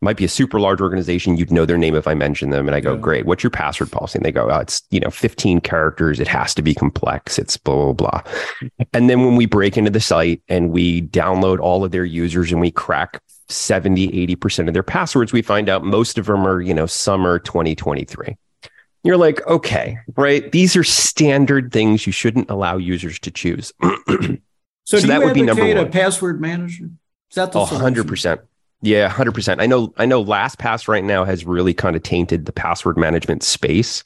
might 0.00 0.16
be 0.16 0.24
a 0.24 0.28
super 0.28 0.58
large 0.58 0.80
organization. 0.80 1.36
You'd 1.36 1.52
know 1.52 1.66
their 1.66 1.76
name 1.76 1.94
if 1.94 2.08
I 2.08 2.14
mention 2.14 2.50
them. 2.50 2.66
And 2.66 2.74
I 2.74 2.80
go, 2.80 2.94
yeah. 2.94 3.00
great. 3.00 3.26
What's 3.26 3.42
your 3.42 3.50
password 3.50 3.92
policy? 3.92 4.18
And 4.18 4.24
they 4.24 4.32
go, 4.32 4.50
oh, 4.50 4.58
it's, 4.58 4.82
you 4.90 4.98
know, 4.98 5.10
15 5.10 5.60
characters. 5.60 6.20
It 6.20 6.28
has 6.28 6.54
to 6.54 6.62
be 6.62 6.74
complex. 6.74 7.38
It's 7.38 7.56
blah, 7.56 7.92
blah, 7.92 8.22
blah. 8.22 8.32
and 8.92 9.10
then 9.10 9.24
when 9.24 9.36
we 9.36 9.46
break 9.46 9.76
into 9.76 9.90
the 9.90 10.00
site 10.00 10.42
and 10.48 10.70
we 10.70 11.02
download 11.02 11.60
all 11.60 11.84
of 11.84 11.90
their 11.90 12.04
users 12.04 12.50
and 12.50 12.60
we 12.60 12.70
crack 12.70 13.20
70, 13.48 14.08
80% 14.36 14.68
of 14.68 14.74
their 14.74 14.82
passwords, 14.82 15.32
we 15.32 15.42
find 15.42 15.68
out 15.68 15.84
most 15.84 16.16
of 16.16 16.26
them 16.26 16.46
are, 16.46 16.62
you 16.62 16.72
know, 16.72 16.86
summer 16.86 17.38
2023. 17.38 18.36
You're 19.02 19.16
like, 19.16 19.46
okay, 19.46 19.98
right. 20.16 20.50
These 20.52 20.76
are 20.76 20.84
standard 20.84 21.72
things 21.72 22.06
you 22.06 22.12
shouldn't 22.12 22.50
allow 22.50 22.76
users 22.76 23.18
to 23.20 23.30
choose. 23.30 23.72
so, 23.82 24.38
so 24.84 25.00
that 25.06 25.22
would 25.22 25.32
be 25.34 25.42
number 25.42 25.66
one. 25.66 25.76
a 25.78 25.86
password 25.86 26.40
manager? 26.40 26.90
Is 27.30 27.36
that 27.36 27.52
the 27.52 27.64
hundred 27.64 28.08
percent? 28.08 28.42
Yeah, 28.82 29.08
hundred 29.08 29.32
percent. 29.32 29.60
I 29.60 29.66
know. 29.66 29.92
I 29.98 30.06
know. 30.06 30.24
LastPass 30.24 30.88
right 30.88 31.04
now 31.04 31.24
has 31.24 31.44
really 31.44 31.74
kind 31.74 31.96
of 31.96 32.02
tainted 32.02 32.46
the 32.46 32.52
password 32.52 32.96
management 32.96 33.42
space, 33.42 34.02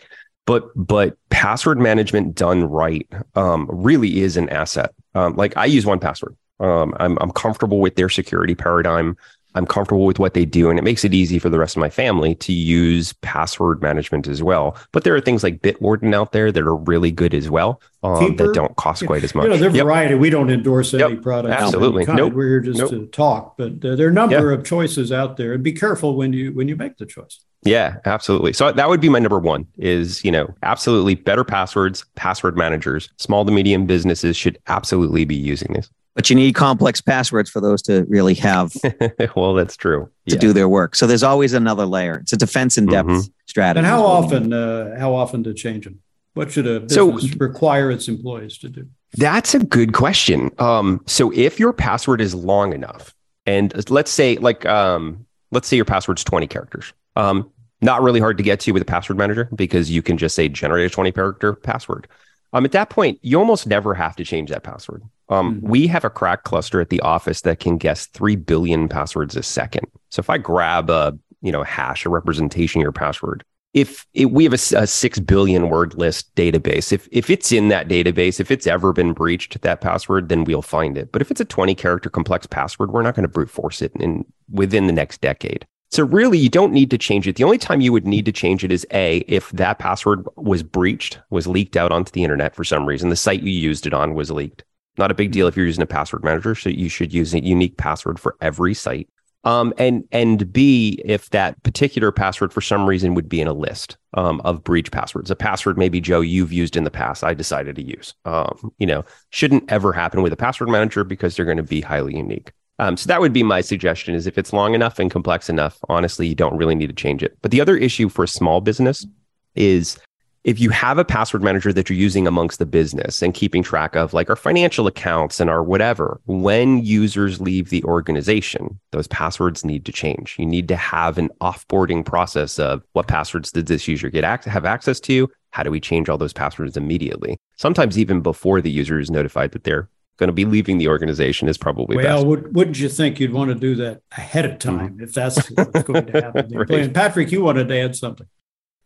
but 0.47 0.65
but 0.75 1.17
password 1.31 1.79
management 1.79 2.35
done 2.35 2.65
right 2.65 3.07
um, 3.37 3.69
really 3.71 4.21
is 4.23 4.37
an 4.37 4.49
asset. 4.49 4.93
Um, 5.15 5.37
like 5.37 5.57
I 5.57 5.67
use 5.67 5.85
1Password. 5.85 6.35
Um, 6.59 6.95
I'm 6.99 7.17
I'm 7.21 7.31
comfortable 7.31 7.79
with 7.81 7.95
their 7.95 8.09
security 8.09 8.55
paradigm. 8.57 9.17
I'm 9.55 9.67
comfortable 9.67 10.05
with 10.05 10.19
what 10.19 10.35
they 10.35 10.45
do, 10.45 10.69
and 10.69 10.79
it 10.79 10.83
makes 10.83 11.05
it 11.05 11.15
easy 11.15 11.39
for 11.39 11.49
the 11.49 11.59
rest 11.59 11.77
of 11.77 11.81
my 11.81 11.91
family 11.91 12.35
to 12.37 12.53
use 12.53 13.13
password 13.15 13.81
management 13.83 14.27
as 14.27 14.43
well. 14.43 14.77
But 14.93 15.05
there 15.05 15.15
are 15.15 15.21
things 15.21 15.43
like 15.43 15.63
Bitwarden 15.63 16.15
out 16.15 16.33
there 16.33 16.51
that 16.51 16.63
are 16.63 16.77
really 16.77 17.13
good 17.13 17.35
as 17.35 17.49
well 17.49 17.81
um, 18.03 18.37
that 18.37 18.53
don't 18.53 18.75
cost 18.77 19.07
quite 19.07 19.23
as 19.23 19.35
much. 19.35 19.45
You 19.45 19.51
know, 19.51 19.57
their 19.57 19.71
yep. 19.71 19.85
variety. 19.85 20.15
We 20.17 20.31
don't 20.31 20.51
endorse 20.51 20.93
any 20.93 21.17
product. 21.17 21.55
Absolutely, 21.55 22.05
nope. 22.07 22.33
We're 22.33 22.49
here 22.49 22.61
just 22.61 22.79
nope. 22.79 22.91
to 22.91 23.07
talk, 23.07 23.57
but 23.57 23.85
uh, 23.85 23.95
there 23.97 24.07
are 24.07 24.11
a 24.11 24.15
number 24.15 24.51
yep. 24.51 24.61
of 24.61 24.67
choices 24.67 25.13
out 25.13 25.37
there, 25.37 25.53
and 25.53 25.63
be 25.63 25.73
careful 25.73 26.17
when 26.17 26.33
you 26.33 26.53
when 26.53 26.69
you 26.69 26.77
make 26.77 26.99
the 26.99 27.07
choice. 27.07 27.41
Yeah, 27.65 27.97
absolutely. 28.05 28.53
So 28.53 28.73
that 28.73 28.89
would 28.89 29.01
be 29.01 29.09
my 29.09 29.19
number 29.19 29.39
one. 29.39 29.67
Is 29.79 30.25
you 30.25 30.31
know 30.31 30.55
absolutely 30.63 31.15
better 31.15 31.45
passwords, 31.45 32.05
password 32.15 32.57
managers. 32.57 33.09
Small 33.17 33.45
to 33.45 33.53
medium 33.53 33.87
businesses 33.87 34.37
should 34.37 34.59
absolutely 34.67 35.25
be 35.25 35.37
using 35.37 35.73
these. 35.73 35.91
But 36.15 36.31
you 36.31 36.37
need 36.37 36.55
complex 36.55 37.01
passwords 37.01 37.51
for 37.51 37.61
those 37.61 37.83
to 37.83 38.05
really 38.09 38.35
have. 38.35 38.73
well, 39.37 39.55
that's 39.55 39.77
true. 39.77 40.11
To 40.29 40.35
yeah. 40.35 40.41
do 40.41 40.53
their 40.53 40.69
work. 40.69 40.95
So 40.95 41.07
there's 41.09 41.25
always 41.25 41.53
another 41.53 41.87
layer. 41.87 42.19
It's 42.19 42.33
a 42.33 42.37
defense 42.37 42.79
in 42.79 42.87
depth 42.87 43.09
mm-hmm. 43.09 43.31
strategy. 43.47 43.79
And 43.79 43.87
how 43.87 44.05
often? 44.05 44.53
Uh, 44.53 44.97
how 44.99 45.15
often 45.15 45.43
to 45.45 45.53
change 45.55 45.85
them? 45.85 46.01
What 46.35 46.53
should 46.53 46.67
a 46.67 46.81
business 46.81 47.31
so, 47.31 47.37
require 47.39 47.91
its 47.91 48.09
employees 48.09 48.59
to 48.59 48.69
do? 48.69 48.89
That's 49.17 49.55
a 49.55 49.61
good 49.61 49.93
question. 49.93 50.51
Um, 50.59 51.01
so 51.07 51.33
if 51.33 51.61
your 51.61 51.73
password 51.73 52.21
is 52.21 52.35
long 52.35 52.73
enough, 52.73 53.15
And 53.47 53.91
let's 53.91 54.11
say, 54.11 54.37
like, 54.37 54.65
um, 54.67 55.27
let's 55.51 55.69
say 55.69 55.77
your 55.77 55.85
password's 55.85 56.25
20 56.25 56.47
characters. 56.47 56.93
Um, 57.15 57.51
not 57.81 58.03
really 58.03 58.21
hard 58.21 58.39
to 58.39 58.43
get 58.43 58.61
to 58.61 58.73
with 58.73 58.83
a 58.83 58.87
password 58.87 59.19
manager 59.19 59.49
because 59.55 59.91
you 59.91 60.03
can 60.03 60.17
just 60.17 60.35
say 60.35 60.49
generate 60.49 60.87
a 60.87 60.91
20 60.91 61.13
character 61.13 61.53
password. 61.53 62.09
Um, 62.53 62.65
at 62.65 62.73
that 62.73 62.89
point, 62.89 63.19
you 63.23 63.39
almost 63.39 63.67
never 63.67 63.95
have 63.95 64.17
to 64.17 64.25
change 64.25 64.51
that 64.51 64.63
password. 64.63 65.03
Um, 65.29 65.57
mm-hmm. 65.57 65.69
We 65.69 65.87
have 65.87 66.05
a 66.05 66.11
crack 66.11 66.45
cluster 66.45 66.81
at 66.81 66.91
the 66.91 67.01
office 67.01 67.43
that 67.43 67.61
can 67.61 67.79
guess 67.79 68.07
3 68.07 68.37
billion 68.37 68.89
passwords 68.89 69.37
a 69.37 69.43
second. 69.43 69.87
So 70.11 70.21
if 70.21 70.31
I 70.31 70.39
grab 70.39 70.91
a, 70.91 71.19
you 71.41 71.53
know, 71.53 71.63
hash, 71.63 72.05
a 72.05 72.11
representation 72.11 72.81
of 72.81 72.83
your 72.83 72.93
password, 72.93 73.45
if 73.73 74.07
it, 74.15 74.31
we 74.31 74.45
have 74.45 74.53
a, 74.53 74.77
a, 74.77 74.87
6 74.87 75.19
billion 75.21 75.69
word 75.69 75.95
list 75.95 76.33
database, 76.37 76.93
if, 76.93 77.09
if 77.11 77.29
it's 77.29 77.51
in 77.51 77.69
that 77.69 77.89
database, 77.89 78.39
if 78.39 78.51
it's 78.51 78.69
ever 78.69 78.93
been 78.93 79.13
breached, 79.13 79.61
that 79.63 79.81
password, 79.81 80.29
then 80.29 80.45
we'll 80.45 80.63
find 80.63 80.97
it. 80.97 81.11
But 81.11 81.21
if 81.23 81.31
it's 81.31 81.41
a 81.41 81.45
20 81.45 81.75
character 81.75 82.09
complex 82.09 82.47
password, 82.47 82.93
we're 82.93 83.03
not 83.03 83.17
going 83.17 83.25
to 83.25 83.29
brute 83.29 83.51
force 83.51 83.83
it 83.83 83.93
in 83.97 84.25
within 84.51 84.87
the 84.87 84.93
next 84.93 85.21
decade. 85.21 85.67
So 85.91 86.05
really, 86.05 86.39
you 86.39 86.49
don't 86.49 86.73
need 86.73 86.91
to 86.91 86.99
change 86.99 87.29
it. 87.29 87.37
The 87.37 87.45
only 87.45 87.59
time 87.59 87.81
you 87.81 87.93
would 87.93 88.07
need 88.07 88.25
to 88.27 88.33
change 88.33 88.65
it 88.65 88.73
is 88.73 88.87
A, 88.93 89.19
if 89.29 89.51
that 89.51 89.79
password 89.79 90.27
was 90.37 90.63
breached, 90.63 91.19
was 91.31 91.47
leaked 91.47 91.77
out 91.77 91.93
onto 91.93 92.11
the 92.11 92.25
internet 92.25 92.55
for 92.55 92.65
some 92.65 92.87
reason, 92.87 93.11
the 93.11 93.17
site 93.17 93.43
you 93.43 93.53
used 93.53 93.87
it 93.87 93.95
on 93.95 94.15
was 94.15 94.31
leaked. 94.31 94.65
Not 94.97 95.11
a 95.11 95.15
big 95.15 95.33
deal 95.33 95.47
if 95.47 95.57
you're 95.57 95.67
using 95.67 95.83
a 95.83 95.87
password 95.87 96.25
manager. 96.25 96.55
So 96.55 96.71
you 96.71 96.89
should 96.89 97.13
use 97.13 97.35
a 97.35 97.45
unique 97.45 97.77
password 97.77 98.19
for 98.19 98.37
every 98.41 98.75
site. 98.75 99.09
Um, 99.45 99.75
and 99.77 100.05
and 100.11 100.51
B, 100.53 101.01
if 101.05 101.29
that 101.31 101.63
particular 101.63 102.11
password 102.11 102.53
for 102.53 102.63
some 102.63 102.87
reason 102.87 103.15
would 103.15 103.29
be 103.29 103.43
in 103.43 103.47
a 103.47 103.53
list 103.53 103.99
um, 104.15 104.41
of 104.43 104.65
breach 104.65 104.91
passwords, 104.91 105.31
a 105.31 105.37
password 105.37 105.77
maybe 105.77 106.01
Joe 106.01 106.23
you've 106.23 106.53
used 106.53 106.77
in 106.77 106.85
the 106.85 106.91
past, 106.91 107.23
I 107.23 107.35
decided 107.35 107.77
to 107.77 107.83
use. 107.83 108.15
Um, 108.25 108.73
you 108.79 108.87
know, 108.87 109.05
shouldn't 109.31 109.71
ever 109.71 109.93
happen 109.93 110.23
with 110.23 110.33
a 110.33 110.37
password 110.37 110.71
manager 110.71 111.05
because 111.05 111.37
they're 111.37 111.45
going 111.45 111.59
to 111.59 111.63
be 111.63 111.83
highly 111.83 112.17
unique. 112.17 112.53
Um, 112.79 112.97
so 112.97 113.07
that 113.07 113.21
would 113.21 113.35
be 113.35 113.43
my 113.43 113.61
suggestion: 113.61 114.15
is 114.15 114.27
if 114.27 114.39
it's 114.39 114.55
long 114.55 114.75
enough 114.75 114.99
and 114.99 115.11
complex 115.11 115.51
enough, 115.51 115.79
honestly, 115.91 116.27
you 116.27 116.35
don't 116.35 116.57
really 116.57 116.75
need 116.75 116.89
to 116.89 116.95
change 116.95 117.23
it. 117.23 117.37
But 117.43 117.51
the 117.51 117.61
other 117.61 117.77
issue 117.77 118.09
for 118.09 118.25
a 118.25 118.29
small 118.29 118.63
business 118.63 119.07
is 119.55 119.99
if 120.45 120.61
you 120.61 120.69
have 120.69 120.99
a 120.99 121.05
password 121.05 121.43
manager 121.43 121.73
that 121.73 121.89
you're 121.89 121.99
using 121.99 122.27
amongst 122.27 122.59
the 122.59 122.67
business 122.67 123.23
and 123.23 123.33
keeping 123.33 123.63
track 123.63 123.97
of 123.97 124.13
like 124.13 124.29
our 124.29 124.37
financial 124.37 124.87
accounts 124.87 125.41
and 125.41 125.49
our 125.49 125.63
whatever, 125.63 126.21
when 126.27 126.85
users 126.85 127.41
leave 127.41 127.71
the 127.71 127.83
organization, 127.85 128.79
those 128.93 129.09
passwords 129.09 129.65
need 129.65 129.87
to 129.87 129.93
change. 129.93 130.37
You 130.39 130.45
need 130.45 130.69
to 130.69 130.77
have 130.77 131.17
an 131.17 131.31
offboarding 131.41 132.05
process 132.05 132.59
of 132.59 132.83
what 132.93 133.09
passwords 133.09 133.53
did 133.53 133.67
this 133.67 133.89
user 133.89 134.11
get 134.11 134.23
ac- 134.23 134.51
have 134.51 134.67
access 134.67 135.01
to? 135.01 135.31
How 135.53 135.63
do 135.63 135.71
we 135.71 135.81
change 135.81 136.11
all 136.11 136.19
those 136.19 136.35
passwords 136.35 136.77
immediately? 136.77 137.39
Sometimes 137.57 137.99
even 137.99 138.21
before 138.21 138.61
the 138.61 138.71
user 138.71 139.01
is 139.01 139.11
notified 139.11 139.53
that 139.53 139.65
they're 139.65 139.89
going 140.19 140.29
to 140.29 140.35
be 140.35 140.45
leaving 140.45 140.77
the 140.77 140.89
organization 140.89 141.49
is 141.49 141.57
probably 141.57 141.97
well. 141.97 142.19
Best. 142.19 142.27
Would, 142.27 142.55
wouldn't 142.55 142.79
you 142.79 142.91
think 142.91 143.19
you'd 143.19 143.33
want 143.33 143.49
to 143.49 143.55
do 143.55 143.77
that 143.77 144.03
ahead 144.13 144.45
of 144.45 144.59
time 144.59 144.91
mm-hmm. 144.91 145.05
if 145.05 145.15
that's 145.15 145.49
what's 145.51 145.83
going 145.85 146.07
to 146.07 146.21
happen? 146.21 146.51
right. 146.69 146.93
Patrick, 146.93 147.33
you 147.33 147.43
wanted 147.43 147.69
to 147.69 147.79
add 147.79 147.97
something. 147.97 148.27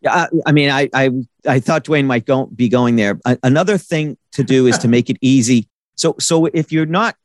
Yeah, 0.01 0.27
I, 0.47 0.53
mean, 0.53 0.71
I, 0.71 0.89
I 0.95 1.11
I 1.47 1.61
thought 1.61 1.85
Duane 1.85 2.07
might 2.07 2.25
go, 2.25 2.47
be 2.47 2.69
going 2.69 2.97
there. 2.97 3.19
another 3.43 3.79
thing 3.79 4.17
to 4.33 4.45
do 4.45 4.67
is 4.67 4.79
to 4.79 4.89
make 4.97 5.11
it 5.11 5.17
easy. 5.21 5.69
So 5.97 6.15
so 6.19 6.47
if 6.47 6.71
you're 6.71 6.87
not 6.87 7.17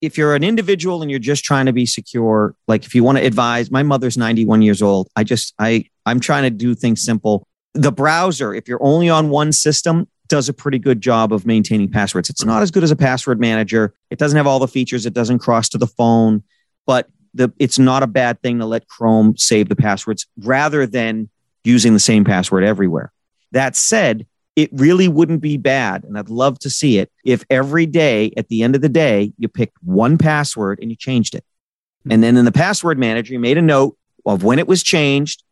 if 0.00 0.18
you're 0.18 0.34
an 0.34 0.42
individual 0.42 1.00
and 1.02 1.10
you're 1.10 1.20
just 1.20 1.44
trying 1.44 1.66
to 1.66 1.72
be 1.72 1.86
secure, 1.86 2.56
like 2.66 2.84
if 2.84 2.94
you 2.94 3.04
want 3.04 3.18
to 3.18 3.24
advise, 3.24 3.70
my 3.70 3.84
mother's 3.84 4.16
91 4.16 4.60
years 4.62 4.82
old. 4.82 5.08
I 5.14 5.24
just 5.24 5.54
I 5.58 5.84
I'm 6.06 6.20
trying 6.20 6.42
to 6.42 6.50
do 6.50 6.74
things 6.74 7.02
simple. 7.02 7.46
The 7.74 7.92
browser, 7.92 8.52
if 8.52 8.68
you're 8.68 8.82
only 8.82 9.08
on 9.08 9.30
one 9.30 9.52
system, 9.52 10.08
does 10.28 10.48
a 10.48 10.52
pretty 10.52 10.78
good 10.78 11.00
job 11.00 11.32
of 11.32 11.46
maintaining 11.46 11.90
passwords. 11.90 12.30
It's 12.30 12.44
not 12.44 12.62
as 12.62 12.70
good 12.70 12.82
as 12.82 12.90
a 12.90 12.96
password 12.96 13.38
manager. 13.38 13.94
It 14.10 14.18
doesn't 14.18 14.36
have 14.36 14.46
all 14.46 14.58
the 14.58 14.68
features. 14.68 15.06
It 15.06 15.14
doesn't 15.14 15.38
cross 15.38 15.68
to 15.70 15.78
the 15.78 15.86
phone, 15.86 16.42
but 16.86 17.08
the, 17.34 17.52
it's 17.58 17.78
not 17.78 18.02
a 18.02 18.06
bad 18.06 18.40
thing 18.42 18.58
to 18.58 18.66
let 18.66 18.88
Chrome 18.88 19.36
save 19.36 19.68
the 19.68 19.76
passwords 19.76 20.26
rather 20.38 20.86
than 20.86 21.28
using 21.64 21.92
the 21.92 22.00
same 22.00 22.24
password 22.24 22.64
everywhere. 22.64 23.12
That 23.52 23.76
said, 23.76 24.26
it 24.56 24.70
really 24.72 25.08
wouldn't 25.08 25.40
be 25.40 25.56
bad, 25.56 26.04
and 26.04 26.18
I'd 26.18 26.28
love 26.28 26.58
to 26.60 26.70
see 26.70 26.98
it 26.98 27.10
if 27.24 27.44
every 27.48 27.86
day 27.86 28.32
at 28.36 28.48
the 28.48 28.62
end 28.62 28.74
of 28.74 28.82
the 28.82 28.88
day 28.88 29.32
you 29.38 29.48
picked 29.48 29.76
one 29.82 30.18
password 30.18 30.78
and 30.80 30.90
you 30.90 30.96
changed 30.96 31.34
it. 31.34 31.44
And 32.10 32.22
then 32.22 32.36
in 32.36 32.44
the 32.44 32.52
password 32.52 32.98
manager, 32.98 33.32
you 33.32 33.38
made 33.38 33.56
a 33.56 33.62
note 33.62 33.96
of 34.26 34.44
when 34.44 34.58
it 34.58 34.66
was 34.66 34.82
changed 34.82 35.42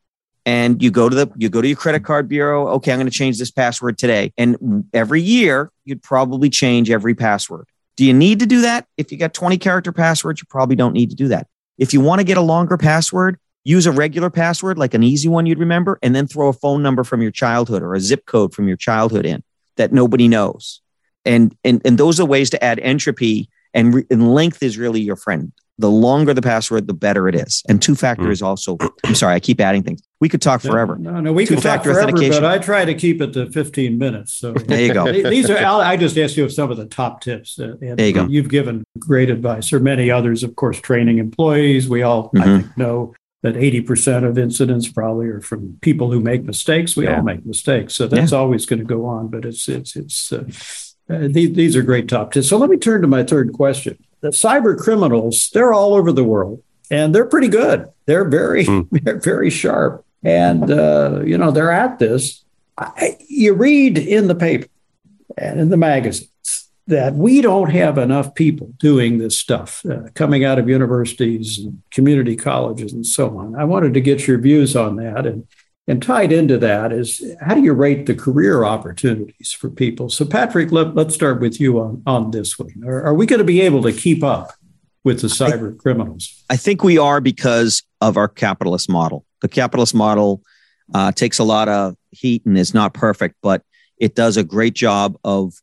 and 0.47 0.83
you 0.83 0.90
go 0.90 1.09
to 1.09 1.14
the 1.14 1.31
you 1.37 1.49
go 1.49 1.61
to 1.61 1.69
your 1.69 1.76
credit 1.76 2.05
card 2.05 2.29
bureau 2.29 2.69
okay 2.69 2.93
i'm 2.93 2.99
going 2.99 3.07
to 3.07 3.12
change 3.12 3.38
this 3.38 3.50
password 3.50 3.99
today 3.99 4.33
and 4.38 4.85
every 4.95 5.21
year 5.21 5.71
you'd 5.85 6.02
probably 6.02 6.49
change 6.49 6.90
every 6.90 7.14
password 7.14 7.69
do 7.97 8.05
you 8.05 8.14
need 8.14 8.38
to 8.38 8.47
do 8.47 8.62
that 8.62 8.87
if 8.97 9.12
you 9.12 9.19
got 9.19 9.35
20 9.35 9.59
character 9.59 9.93
passwords 9.93 10.40
you 10.40 10.47
probably 10.49 10.76
don't 10.76 10.93
need 10.93 11.11
to 11.11 11.17
do 11.17 11.29
that 11.29 11.47
if 11.79 11.93
you 11.93 12.00
want 12.00 12.21
to 12.21 12.25
get 12.25 12.37
a 12.37 12.43
longer 12.43 12.79
password 12.79 13.38
use 13.64 13.87
a 13.87 13.93
regular 13.93 14.31
password, 14.31 14.79
like 14.79 14.95
an 14.95 15.02
easy 15.02 15.29
one 15.29 15.47
you'd 15.47 15.59
remember, 15.59 15.99
and 16.02 16.14
then 16.14 16.26
throw 16.26 16.49
a 16.49 16.52
phone 16.52 16.83
number 16.83 17.05
from 17.05 17.23
your 17.23 17.31
childhood 17.31 17.83
or 17.83 17.95
a 17.95 18.00
zip 18.00 18.26
code 18.26 18.55
from 18.55 18.69
your 18.69 18.76
childhood 18.76 19.26
in 19.26 19.43
that 19.76 19.93
nobody 19.93 20.29
knows. 20.29 20.81
And, 21.25 21.55
and, 21.64 21.83
and 21.85 21.99
those 21.99 22.19
are 22.19 22.25
ways 22.25 22.50
to 22.50 22.64
add 22.64 22.79
entropy 22.81 23.49
and, 23.75 23.95
re- 23.95 24.07
and 24.11 24.35
length 24.35 24.62
is 24.62 24.79
really 24.79 25.00
your 25.00 25.17
friend. 25.17 25.52
The 25.79 25.90
longer 25.90 26.35
the 26.35 26.43
password, 26.43 26.87
the 26.87 26.95
better 26.95 27.26
it 27.26 27.35
is. 27.35 27.62
And 27.67 27.81
two 27.81 27.95
factor 27.95 28.26
mm. 28.26 28.33
is 28.33 28.43
also, 28.43 28.76
I'm 29.05 29.14
sorry, 29.14 29.35
I 29.35 29.40
keep 29.40 29.61
adding 29.62 29.83
things. 29.83 30.02
We 30.21 30.29
could 30.29 30.43
talk 30.43 30.61
forever. 30.61 30.97
No, 30.97 31.12
no, 31.12 31.21
no 31.21 31.33
we 31.33 31.47
could 31.47 31.62
talk 31.62 31.85
forever, 31.85 32.12
but 32.12 32.45
I 32.45 32.59
try 32.59 32.85
to 32.85 32.93
keep 32.93 33.23
it 33.23 33.33
to 33.33 33.50
15 33.50 33.97
minutes. 33.97 34.35
So 34.35 34.52
there 34.67 34.83
you 34.83 34.93
go. 34.93 35.11
These 35.11 35.49
are, 35.49 35.57
i'll 35.57 35.97
just 35.97 36.19
asked 36.19 36.37
you 36.37 36.47
some 36.50 36.71
of 36.71 36.76
the 36.76 36.85
top 36.85 37.23
tips. 37.23 37.59
Uh, 37.59 37.76
there 37.81 38.07
you 38.07 38.12
go. 38.12 38.26
You've 38.26 38.50
given 38.50 38.85
great 38.99 39.31
advice, 39.31 39.73
or 39.73 39.81
many 39.81 40.11
others, 40.11 40.43
of 40.43 40.55
course, 40.55 40.79
training 40.79 41.17
employees. 41.17 41.88
We 41.88 42.02
all, 42.02 42.25
mm-hmm. 42.25 42.40
I 42.43 42.45
think, 42.45 42.76
know 42.76 43.14
that 43.43 43.55
80% 43.55 44.25
of 44.25 44.37
incidents 44.37 44.89
probably 44.89 45.27
are 45.29 45.41
from 45.41 45.79
people 45.81 46.11
who 46.11 46.21
make 46.21 46.45
mistakes. 46.45 46.97
We 46.97 47.05
yeah. 47.05 47.17
all 47.17 47.23
make 47.23 47.45
mistakes. 47.47 47.95
So 47.95 48.07
that's 48.07 48.33
yeah. 48.33 48.39
always 48.39 48.67
going 48.67 48.81
to 48.81 48.85
go 48.85 49.07
on, 49.07 49.29
but 49.29 49.45
it's, 49.45 49.69
it's, 49.69 49.97
it's, 49.97 50.33
uh, 50.33 50.45
uh, 51.09 51.29
these, 51.31 51.55
these 51.55 51.77
are 51.77 51.83
great 51.83 52.09
top 52.09 52.33
tips. 52.33 52.49
So 52.49 52.59
let 52.59 52.71
me 52.71 52.77
turn 52.77 53.01
to 53.01 53.09
my 53.09 53.25
third 53.25 53.53
question. 53.53 53.99
The 54.21 54.29
cyber 54.29 54.79
criminals, 54.79 55.51
they're 55.51 55.73
all 55.73 55.95
over 55.95 56.13
the 56.13 56.25
world 56.25 56.63
and 56.91 57.15
they're 57.15 57.27
pretty 57.27 57.49
good. 57.49 57.89
They're 58.05 58.29
very, 58.29 58.67
mm. 58.67 58.87
they're 59.05 59.21
very 59.21 59.51
sharp. 59.51 60.05
And, 60.23 60.71
uh, 60.71 61.23
you 61.25 61.39
know, 61.39 61.51
they're 61.51 61.73
at 61.73 61.99
this. 61.99 62.45
I, 62.77 63.17
you 63.29 63.55
read 63.55 63.97
in 63.97 64.29
the 64.29 64.35
paper 64.35 64.69
and 65.39 65.61
in 65.61 65.71
the 65.71 65.77
magazine 65.77 66.29
that 66.91 67.15
we 67.15 67.41
don't 67.41 67.71
have 67.71 67.99
enough 67.99 68.35
people 68.35 68.73
doing 68.79 69.19
this 69.19 69.39
stuff 69.39 69.85
uh, 69.87 70.09
coming 70.15 70.45
out 70.45 70.59
of 70.59 70.69
universities 70.69 71.59
and 71.59 71.81
community 71.91 72.37
colleges 72.37 72.93
and 72.93 73.07
so 73.07 73.39
on. 73.39 73.55
I 73.55 73.65
wanted 73.65 73.95
to 73.95 74.01
get 74.01 74.27
your 74.27 74.39
views 74.39 74.75
on 74.75 74.97
that. 74.97 75.25
And, 75.25 75.47
and 75.87 76.03
tied 76.03 76.33
into 76.33 76.59
that 76.59 76.93
is 76.93 77.25
how 77.41 77.55
do 77.55 77.63
you 77.63 77.73
rate 77.73 78.07
the 78.07 78.15
career 78.15 78.65
opportunities 78.65 79.53
for 79.53 79.71
people? 79.71 80.11
So, 80.11 80.25
Patrick, 80.25 80.73
let, 80.73 80.99
us 80.99 81.15
start 81.15 81.41
with 81.41 81.61
you 81.61 81.81
on, 81.81 82.03
on 82.07 82.33
this 82.33 82.59
one. 82.59 82.83
Are, 82.85 83.05
are 83.05 83.15
we 83.15 83.25
going 83.25 83.39
to 83.39 83.45
be 83.45 83.61
able 83.61 83.83
to 83.83 83.93
keep 83.93 84.25
up 84.25 84.53
with 85.05 85.21
the 85.21 85.29
cyber 85.29 85.75
I, 85.75 85.77
criminals? 85.79 86.45
I 86.51 86.57
think 86.57 86.83
we 86.83 86.99
are 86.99 87.21
because 87.21 87.85
of 88.01 88.17
our 88.17 88.29
capitalist 88.29 88.89
model. 88.89 89.25
The 89.43 89.49
capitalist 89.49 89.95
model 89.95 90.43
uh, 90.93 91.13
takes 91.13 91.39
a 91.39 91.45
lot 91.45 91.69
of 91.69 91.95
heat 92.11 92.45
and 92.45 92.59
is 92.59 92.75
not 92.75 92.95
perfect, 92.95 93.37
but 93.43 93.63
it 93.97 94.17
does 94.17 94.37
a 94.37 94.43
great 94.43 94.75
job 94.75 95.17
of 95.23 95.55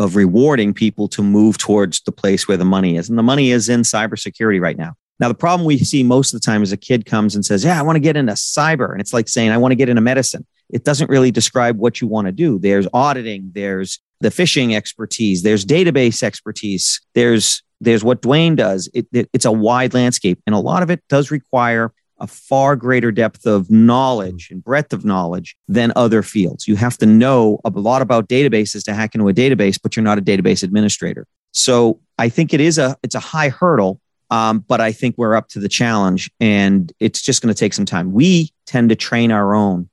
of 0.00 0.16
rewarding 0.16 0.72
people 0.72 1.06
to 1.08 1.22
move 1.22 1.58
towards 1.58 2.00
the 2.00 2.12
place 2.12 2.48
where 2.48 2.56
the 2.56 2.64
money 2.64 2.96
is. 2.96 3.10
And 3.10 3.18
the 3.18 3.22
money 3.22 3.50
is 3.50 3.68
in 3.68 3.82
cybersecurity 3.82 4.58
right 4.58 4.78
now. 4.78 4.94
Now, 5.20 5.28
the 5.28 5.34
problem 5.34 5.66
we 5.66 5.76
see 5.76 6.02
most 6.02 6.32
of 6.32 6.40
the 6.40 6.44
time 6.44 6.62
is 6.62 6.72
a 6.72 6.78
kid 6.78 7.04
comes 7.04 7.34
and 7.34 7.44
says, 7.44 7.62
Yeah, 7.62 7.78
I 7.78 7.82
want 7.82 7.96
to 7.96 8.00
get 8.00 8.16
into 8.16 8.32
cyber. 8.32 8.92
And 8.92 9.00
it's 9.00 9.12
like 9.12 9.28
saying, 9.28 9.50
I 9.50 9.58
want 9.58 9.72
to 9.72 9.76
get 9.76 9.90
into 9.90 10.00
medicine. 10.00 10.46
It 10.70 10.84
doesn't 10.84 11.10
really 11.10 11.30
describe 11.30 11.76
what 11.76 12.00
you 12.00 12.08
want 12.08 12.26
to 12.26 12.32
do. 12.32 12.58
There's 12.58 12.88
auditing, 12.94 13.50
there's 13.54 13.98
the 14.20 14.30
phishing 14.30 14.74
expertise, 14.74 15.42
there's 15.42 15.66
database 15.66 16.22
expertise, 16.22 17.00
there's 17.14 17.62
there's 17.82 18.04
what 18.04 18.22
Duane 18.22 18.56
does. 18.56 18.90
It, 18.92 19.06
it, 19.12 19.28
it's 19.32 19.46
a 19.46 19.52
wide 19.52 19.94
landscape, 19.94 20.40
and 20.46 20.54
a 20.54 20.58
lot 20.58 20.82
of 20.82 20.90
it 20.90 21.02
does 21.08 21.30
require 21.30 21.92
a 22.20 22.26
far 22.26 22.76
greater 22.76 23.10
depth 23.10 23.46
of 23.46 23.70
knowledge 23.70 24.48
and 24.50 24.62
breadth 24.62 24.92
of 24.92 25.04
knowledge 25.04 25.56
than 25.68 25.92
other 25.96 26.22
fields. 26.22 26.68
You 26.68 26.76
have 26.76 26.96
to 26.98 27.06
know 27.06 27.58
a 27.64 27.70
lot 27.70 28.02
about 28.02 28.28
databases 28.28 28.84
to 28.84 28.94
hack 28.94 29.14
into 29.14 29.28
a 29.28 29.34
database, 29.34 29.78
but 29.82 29.96
you're 29.96 30.04
not 30.04 30.18
a 30.18 30.22
database 30.22 30.62
administrator. 30.62 31.26
So 31.52 32.00
I 32.18 32.28
think 32.28 32.54
it 32.54 32.60
is 32.60 32.78
a 32.78 32.96
it's 33.02 33.14
a 33.14 33.20
high 33.20 33.48
hurdle, 33.48 34.00
um, 34.30 34.60
but 34.60 34.80
I 34.80 34.92
think 34.92 35.16
we're 35.18 35.34
up 35.34 35.48
to 35.48 35.58
the 35.58 35.68
challenge, 35.68 36.30
and 36.38 36.92
it's 37.00 37.20
just 37.20 37.42
going 37.42 37.52
to 37.52 37.58
take 37.58 37.74
some 37.74 37.86
time. 37.86 38.12
We 38.12 38.50
tend 38.66 38.90
to 38.90 38.96
train 38.96 39.32
our 39.32 39.54
own 39.54 39.89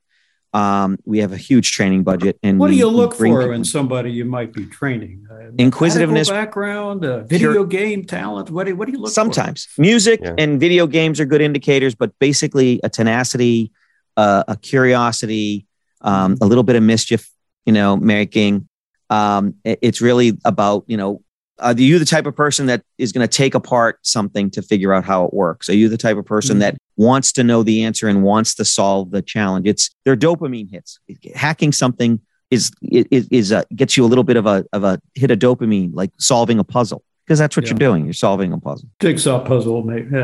um, 0.52 0.98
we 1.04 1.18
have 1.18 1.32
a 1.32 1.36
huge 1.36 1.72
training 1.72 2.02
budget. 2.02 2.38
And 2.42 2.58
what 2.58 2.68
do 2.68 2.76
you 2.76 2.88
look 2.88 3.14
for 3.14 3.52
in 3.52 3.64
somebody 3.64 4.10
you 4.12 4.24
might 4.24 4.52
be 4.52 4.66
training? 4.66 5.26
Uh, 5.30 5.50
Inquisitiveness, 5.58 6.30
background, 6.30 7.04
uh, 7.04 7.24
video 7.24 7.52
pure, 7.52 7.66
game 7.66 8.04
talent. 8.04 8.50
What 8.50 8.66
do, 8.66 8.74
what 8.76 8.86
do 8.86 8.92
you 8.92 8.98
look 8.98 9.08
for 9.08 9.14
sometimes, 9.14 9.66
for? 9.66 9.82
music 9.82 10.20
yeah. 10.22 10.34
and 10.38 10.58
video 10.58 10.86
games 10.86 11.20
are 11.20 11.26
good 11.26 11.40
indicators, 11.40 11.94
but 11.94 12.18
basically 12.18 12.80
a 12.82 12.88
tenacity, 12.88 13.72
uh, 14.16 14.44
a 14.48 14.56
curiosity, 14.56 15.66
um, 16.00 16.36
a 16.40 16.46
little 16.46 16.64
bit 16.64 16.76
of 16.76 16.82
mischief, 16.82 17.30
you 17.66 17.72
know, 17.72 17.96
making. 17.96 18.68
Um, 19.10 19.54
it, 19.64 19.78
it's 19.82 20.00
really 20.00 20.38
about 20.44 20.84
you 20.86 20.96
know 20.96 21.22
are 21.60 21.72
you 21.72 21.98
the 21.98 22.04
type 22.04 22.26
of 22.26 22.36
person 22.36 22.66
that 22.66 22.82
is 22.98 23.12
going 23.12 23.26
to 23.26 23.36
take 23.36 23.54
apart 23.54 23.98
something 24.02 24.50
to 24.50 24.62
figure 24.62 24.92
out 24.92 25.04
how 25.04 25.24
it 25.24 25.34
works? 25.34 25.68
Are 25.68 25.74
you 25.74 25.88
the 25.88 25.96
type 25.96 26.16
of 26.16 26.24
person 26.24 26.54
mm-hmm. 26.54 26.60
that 26.60 26.78
wants 26.96 27.32
to 27.32 27.44
know 27.44 27.62
the 27.62 27.84
answer 27.84 28.08
and 28.08 28.22
wants 28.22 28.54
to 28.56 28.64
solve 28.64 29.10
the 29.10 29.22
challenge? 29.22 29.66
It's 29.66 29.90
their 30.04 30.16
dopamine 30.16 30.70
hits. 30.70 30.98
Hacking 31.34 31.72
something 31.72 32.20
is 32.50 32.70
is, 32.82 33.28
is 33.30 33.52
a, 33.52 33.64
gets 33.74 33.96
you 33.96 34.04
a 34.04 34.06
little 34.08 34.24
bit 34.24 34.36
of 34.36 34.46
a 34.46 34.64
of 34.72 34.84
a 34.84 35.00
hit 35.14 35.30
of 35.30 35.38
dopamine, 35.38 35.90
like 35.94 36.10
solving 36.18 36.58
a 36.58 36.64
puzzle, 36.64 37.02
because 37.26 37.38
that's 37.38 37.56
what 37.56 37.66
yeah. 37.66 37.70
you're 37.70 37.78
doing. 37.78 38.04
You're 38.04 38.14
solving 38.14 38.52
a 38.52 38.58
puzzle. 38.58 38.88
Jigsaw 39.00 39.44
puzzle, 39.44 39.82
mate. 39.82 40.06
Yeah. 40.10 40.18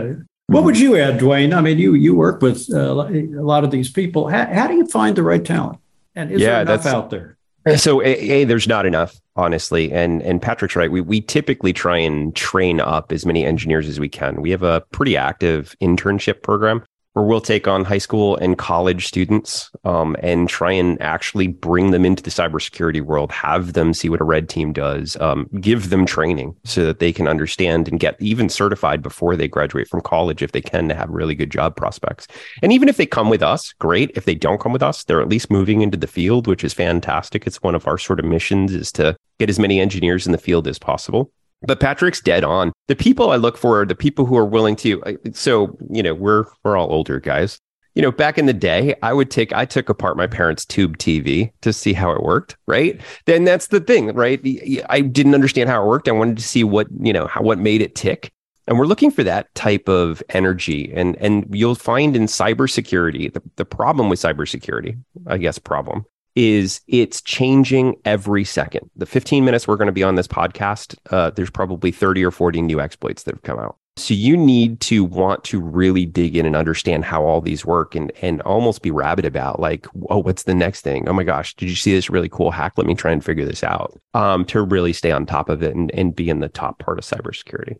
What 0.46 0.58
mm-hmm. 0.58 0.64
would 0.66 0.78
you 0.78 0.96
add, 0.96 1.18
Duane? 1.18 1.52
I 1.52 1.60
mean, 1.60 1.78
you 1.78 1.94
you 1.94 2.14
work 2.14 2.42
with 2.42 2.68
uh, 2.72 2.78
a 2.78 3.42
lot 3.42 3.64
of 3.64 3.70
these 3.70 3.90
people. 3.90 4.28
How, 4.28 4.46
how 4.46 4.66
do 4.66 4.74
you 4.74 4.86
find 4.86 5.16
the 5.16 5.22
right 5.22 5.44
talent? 5.44 5.78
And 6.14 6.30
is 6.30 6.40
yeah, 6.40 6.64
there 6.64 6.74
enough 6.74 6.86
out 6.86 7.10
there? 7.10 7.36
So 7.76 8.02
a, 8.02 8.04
a, 8.04 8.44
there's 8.44 8.68
not 8.68 8.84
enough, 8.84 9.18
honestly. 9.36 9.90
And 9.90 10.22
and 10.22 10.40
Patrick's 10.40 10.76
right. 10.76 10.90
We 10.90 11.00
we 11.00 11.20
typically 11.20 11.72
try 11.72 11.96
and 11.96 12.34
train 12.36 12.80
up 12.80 13.10
as 13.10 13.24
many 13.24 13.44
engineers 13.44 13.88
as 13.88 13.98
we 13.98 14.08
can. 14.08 14.42
We 14.42 14.50
have 14.50 14.62
a 14.62 14.82
pretty 14.92 15.16
active 15.16 15.74
internship 15.80 16.42
program 16.42 16.84
where 17.14 17.24
we'll 17.24 17.40
take 17.40 17.66
on 17.66 17.84
high 17.84 17.98
school 17.98 18.36
and 18.36 18.58
college 18.58 19.06
students 19.06 19.70
um, 19.84 20.16
and 20.18 20.48
try 20.48 20.72
and 20.72 21.00
actually 21.00 21.46
bring 21.46 21.92
them 21.92 22.04
into 22.04 22.22
the 22.22 22.30
cybersecurity 22.30 23.00
world, 23.00 23.30
have 23.30 23.72
them 23.72 23.94
see 23.94 24.08
what 24.08 24.20
a 24.20 24.24
red 24.24 24.48
team 24.48 24.72
does, 24.72 25.16
um, 25.20 25.48
give 25.60 25.90
them 25.90 26.04
training 26.04 26.54
so 26.64 26.84
that 26.84 26.98
they 26.98 27.12
can 27.12 27.28
understand 27.28 27.88
and 27.88 28.00
get 28.00 28.20
even 28.20 28.48
certified 28.48 29.00
before 29.00 29.36
they 29.36 29.46
graduate 29.46 29.88
from 29.88 30.00
college 30.00 30.42
if 30.42 30.52
they 30.52 30.60
can 30.60 30.88
to 30.88 30.94
have 30.94 31.08
really 31.08 31.36
good 31.36 31.50
job 31.50 31.76
prospects. 31.76 32.26
And 32.62 32.72
even 32.72 32.88
if 32.88 32.96
they 32.96 33.06
come 33.06 33.30
with 33.30 33.42
us, 33.42 33.72
great. 33.74 34.10
If 34.16 34.24
they 34.24 34.34
don't 34.34 34.60
come 34.60 34.72
with 34.72 34.82
us, 34.82 35.04
they're 35.04 35.22
at 35.22 35.28
least 35.28 35.50
moving 35.50 35.82
into 35.82 35.96
the 35.96 36.08
field, 36.08 36.48
which 36.48 36.64
is 36.64 36.74
fantastic. 36.74 37.46
It's 37.46 37.62
one 37.62 37.76
of 37.76 37.86
our 37.86 37.96
sort 37.96 38.18
of 38.18 38.26
missions 38.26 38.74
is 38.74 38.90
to 38.92 39.16
get 39.38 39.48
as 39.48 39.60
many 39.60 39.80
engineers 39.80 40.26
in 40.26 40.32
the 40.32 40.38
field 40.38 40.66
as 40.66 40.80
possible. 40.80 41.30
But 41.66 41.80
Patrick's 41.80 42.20
dead 42.20 42.44
on. 42.44 42.72
The 42.88 42.96
people 42.96 43.30
I 43.30 43.36
look 43.36 43.56
for 43.56 43.80
are 43.80 43.86
the 43.86 43.94
people 43.94 44.26
who 44.26 44.36
are 44.36 44.44
willing 44.44 44.76
to. 44.76 45.02
So 45.32 45.76
you 45.90 46.02
know, 46.02 46.14
we're 46.14 46.44
we're 46.62 46.76
all 46.76 46.90
older 46.90 47.20
guys. 47.20 47.58
You 47.94 48.02
know, 48.02 48.10
back 48.10 48.38
in 48.38 48.46
the 48.46 48.52
day, 48.52 48.96
I 49.02 49.12
would 49.12 49.30
take 49.30 49.52
I 49.52 49.64
took 49.64 49.88
apart 49.88 50.16
my 50.16 50.26
parents' 50.26 50.64
tube 50.64 50.98
TV 50.98 51.52
to 51.60 51.72
see 51.72 51.92
how 51.92 52.10
it 52.10 52.22
worked. 52.22 52.56
Right. 52.66 53.00
Then 53.26 53.44
that's 53.44 53.68
the 53.68 53.80
thing, 53.80 54.12
right? 54.14 54.40
I 54.88 55.00
didn't 55.00 55.34
understand 55.34 55.70
how 55.70 55.82
it 55.82 55.86
worked. 55.86 56.08
I 56.08 56.12
wanted 56.12 56.36
to 56.38 56.42
see 56.42 56.64
what 56.64 56.88
you 57.00 57.12
know 57.12 57.26
how 57.26 57.42
what 57.42 57.58
made 57.58 57.82
it 57.82 57.94
tick. 57.94 58.32
And 58.66 58.78
we're 58.78 58.86
looking 58.86 59.10
for 59.10 59.22
that 59.24 59.54
type 59.54 59.88
of 59.88 60.22
energy. 60.30 60.92
And 60.94 61.16
and 61.20 61.46
you'll 61.54 61.74
find 61.74 62.16
in 62.16 62.24
cybersecurity, 62.24 63.32
the, 63.32 63.42
the 63.56 63.64
problem 63.64 64.08
with 64.08 64.20
cybersecurity, 64.20 64.98
I 65.26 65.38
guess 65.38 65.58
problem, 65.58 66.04
is 66.34 66.80
it's 66.88 67.20
changing 67.20 67.96
every 68.04 68.44
second. 68.44 68.90
The 68.96 69.06
15 69.06 69.44
minutes 69.44 69.68
we're 69.68 69.76
going 69.76 69.86
to 69.86 69.92
be 69.92 70.02
on 70.02 70.14
this 70.14 70.26
podcast, 70.26 70.96
uh, 71.10 71.30
there's 71.30 71.50
probably 71.50 71.92
30 71.92 72.24
or 72.24 72.30
40 72.30 72.62
new 72.62 72.80
exploits 72.80 73.22
that 73.24 73.34
have 73.34 73.42
come 73.42 73.58
out. 73.58 73.76
So 73.96 74.12
you 74.12 74.36
need 74.36 74.80
to 74.80 75.04
want 75.04 75.44
to 75.44 75.60
really 75.60 76.04
dig 76.04 76.36
in 76.36 76.46
and 76.46 76.56
understand 76.56 77.04
how 77.04 77.24
all 77.24 77.40
these 77.40 77.64
work 77.64 77.94
and 77.94 78.10
and 78.22 78.42
almost 78.42 78.82
be 78.82 78.90
rabid 78.90 79.24
about 79.24 79.60
like, 79.60 79.86
oh, 80.10 80.18
what's 80.18 80.42
the 80.42 80.54
next 80.54 80.80
thing? 80.80 81.08
Oh 81.08 81.12
my 81.12 81.22
gosh, 81.22 81.54
did 81.54 81.68
you 81.68 81.76
see 81.76 81.92
this 81.92 82.10
really 82.10 82.28
cool 82.28 82.50
hack? 82.50 82.72
Let 82.76 82.88
me 82.88 82.96
try 82.96 83.12
and 83.12 83.24
figure 83.24 83.44
this 83.44 83.62
out. 83.62 83.96
Um, 84.12 84.44
to 84.46 84.62
really 84.62 84.92
stay 84.92 85.12
on 85.12 85.26
top 85.26 85.48
of 85.48 85.62
it 85.62 85.76
and, 85.76 85.92
and 85.92 86.14
be 86.14 86.28
in 86.28 86.40
the 86.40 86.48
top 86.48 86.80
part 86.80 86.98
of 86.98 87.04
cybersecurity. 87.04 87.76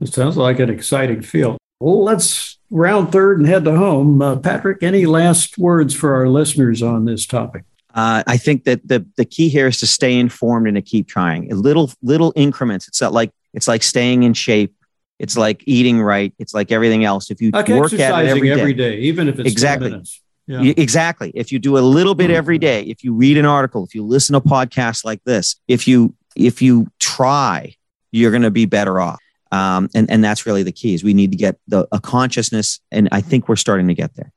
It 0.00 0.14
sounds 0.14 0.36
like 0.36 0.60
an 0.60 0.70
exciting 0.70 1.22
field. 1.22 1.58
Well, 1.80 2.04
let's 2.04 2.58
round 2.70 3.10
third 3.10 3.38
and 3.38 3.48
head 3.48 3.64
to 3.64 3.76
home. 3.76 4.22
Uh, 4.22 4.36
Patrick, 4.36 4.82
any 4.82 5.06
last 5.06 5.58
words 5.58 5.92
for 5.92 6.14
our 6.14 6.28
listeners 6.28 6.84
on 6.84 7.04
this 7.04 7.26
topic? 7.26 7.64
Uh, 7.98 8.22
I 8.28 8.36
think 8.36 8.62
that 8.62 8.86
the 8.86 9.04
the 9.16 9.24
key 9.24 9.48
here 9.48 9.66
is 9.66 9.78
to 9.78 9.86
stay 9.88 10.16
informed 10.16 10.68
and 10.68 10.76
to 10.76 10.82
keep 10.82 11.08
trying. 11.08 11.48
Little 11.48 11.90
little 12.00 12.32
increments. 12.36 12.86
It's 12.86 13.00
not 13.00 13.12
like 13.12 13.32
it's 13.52 13.66
like 13.66 13.82
staying 13.82 14.22
in 14.22 14.34
shape. 14.34 14.72
It's 15.18 15.36
like 15.36 15.64
eating 15.66 16.00
right. 16.00 16.32
It's 16.38 16.54
like 16.54 16.70
everything 16.70 17.02
else. 17.04 17.28
If 17.28 17.40
you 17.40 17.50
like 17.50 17.66
work 17.66 17.92
at 17.94 18.24
it 18.24 18.28
every 18.28 18.50
day, 18.50 18.60
every 18.60 18.72
day, 18.72 18.98
even 18.98 19.26
if 19.26 19.40
it's 19.40 19.50
exactly. 19.50 20.00
Yeah. 20.46 20.72
Exactly. 20.76 21.32
If 21.34 21.50
you 21.50 21.58
do 21.58 21.76
a 21.76 21.80
little 21.80 22.14
bit 22.14 22.30
every 22.30 22.56
day, 22.58 22.82
if 22.82 23.02
you 23.02 23.14
read 23.14 23.36
an 23.36 23.44
article, 23.44 23.84
if 23.84 23.96
you 23.96 24.04
listen 24.04 24.32
to 24.34 24.40
podcasts 24.40 25.04
like 25.04 25.24
this, 25.24 25.56
if 25.66 25.88
you 25.88 26.14
if 26.36 26.62
you 26.62 26.86
try, 27.00 27.74
you're 28.12 28.30
going 28.30 28.44
to 28.44 28.52
be 28.52 28.64
better 28.64 29.00
off. 29.00 29.18
Um, 29.50 29.88
and 29.92 30.08
and 30.08 30.22
that's 30.22 30.46
really 30.46 30.62
the 30.62 30.70
key. 30.70 30.94
Is 30.94 31.02
we 31.02 31.14
need 31.14 31.32
to 31.32 31.36
get 31.36 31.58
the 31.66 31.88
a 31.90 31.98
consciousness, 31.98 32.78
and 32.92 33.08
I 33.10 33.22
think 33.22 33.48
we're 33.48 33.56
starting 33.56 33.88
to 33.88 33.94
get 33.94 34.14
there. 34.14 34.30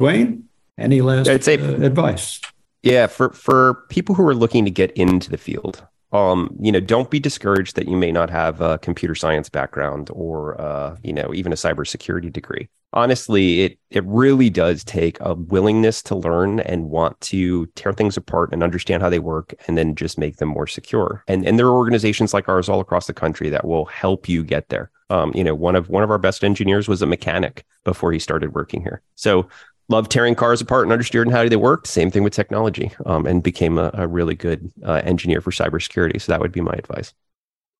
Duane, 0.00 0.48
any 0.76 1.02
last 1.02 1.28
I'd 1.28 1.44
say, 1.44 1.56
uh, 1.56 1.84
advice? 1.84 2.40
Yeah, 2.82 3.06
for 3.06 3.30
for 3.30 3.74
people 3.88 4.14
who 4.14 4.26
are 4.26 4.34
looking 4.34 4.64
to 4.64 4.70
get 4.70 4.90
into 4.92 5.30
the 5.30 5.36
field, 5.36 5.86
um, 6.12 6.56
you 6.58 6.72
know, 6.72 6.80
don't 6.80 7.10
be 7.10 7.20
discouraged 7.20 7.76
that 7.76 7.88
you 7.88 7.96
may 7.96 8.10
not 8.10 8.30
have 8.30 8.60
a 8.60 8.78
computer 8.78 9.14
science 9.14 9.48
background 9.48 10.08
or 10.12 10.60
uh, 10.60 10.96
you 11.02 11.12
know, 11.12 11.32
even 11.34 11.52
a 11.52 11.56
cybersecurity 11.56 12.32
degree. 12.32 12.68
Honestly, 12.92 13.60
it 13.60 13.78
it 13.90 14.02
really 14.06 14.48
does 14.50 14.82
take 14.82 15.18
a 15.20 15.34
willingness 15.34 16.02
to 16.04 16.16
learn 16.16 16.60
and 16.60 16.90
want 16.90 17.20
to 17.20 17.66
tear 17.76 17.92
things 17.92 18.16
apart 18.16 18.50
and 18.52 18.64
understand 18.64 19.02
how 19.02 19.10
they 19.10 19.20
work 19.20 19.54
and 19.68 19.76
then 19.76 19.94
just 19.94 20.18
make 20.18 20.36
them 20.38 20.48
more 20.48 20.66
secure. 20.66 21.22
And 21.28 21.46
and 21.46 21.58
there 21.58 21.66
are 21.66 21.76
organizations 21.76 22.32
like 22.32 22.48
ours 22.48 22.68
all 22.68 22.80
across 22.80 23.06
the 23.06 23.14
country 23.14 23.50
that 23.50 23.66
will 23.66 23.84
help 23.84 24.28
you 24.28 24.42
get 24.42 24.70
there. 24.70 24.90
Um, 25.10 25.32
you 25.34 25.44
know, 25.44 25.54
one 25.54 25.76
of 25.76 25.90
one 25.90 26.02
of 26.02 26.10
our 26.10 26.18
best 26.18 26.42
engineers 26.42 26.88
was 26.88 27.02
a 27.02 27.06
mechanic 27.06 27.64
before 27.84 28.10
he 28.10 28.18
started 28.18 28.54
working 28.54 28.80
here. 28.80 29.02
So 29.16 29.48
loved 29.90 30.10
tearing 30.10 30.34
cars 30.34 30.60
apart 30.60 30.84
and 30.84 30.92
understanding 30.92 31.32
how 31.32 31.46
they 31.48 31.56
worked. 31.56 31.86
Same 31.86 32.10
thing 32.10 32.22
with 32.22 32.32
technology, 32.32 32.92
um, 33.06 33.26
and 33.26 33.42
became 33.42 33.78
a, 33.78 33.90
a 33.94 34.06
really 34.06 34.34
good 34.34 34.72
uh, 34.84 35.02
engineer 35.04 35.40
for 35.40 35.50
cybersecurity. 35.50 36.20
So 36.20 36.32
that 36.32 36.40
would 36.40 36.52
be 36.52 36.60
my 36.60 36.72
advice. 36.72 37.12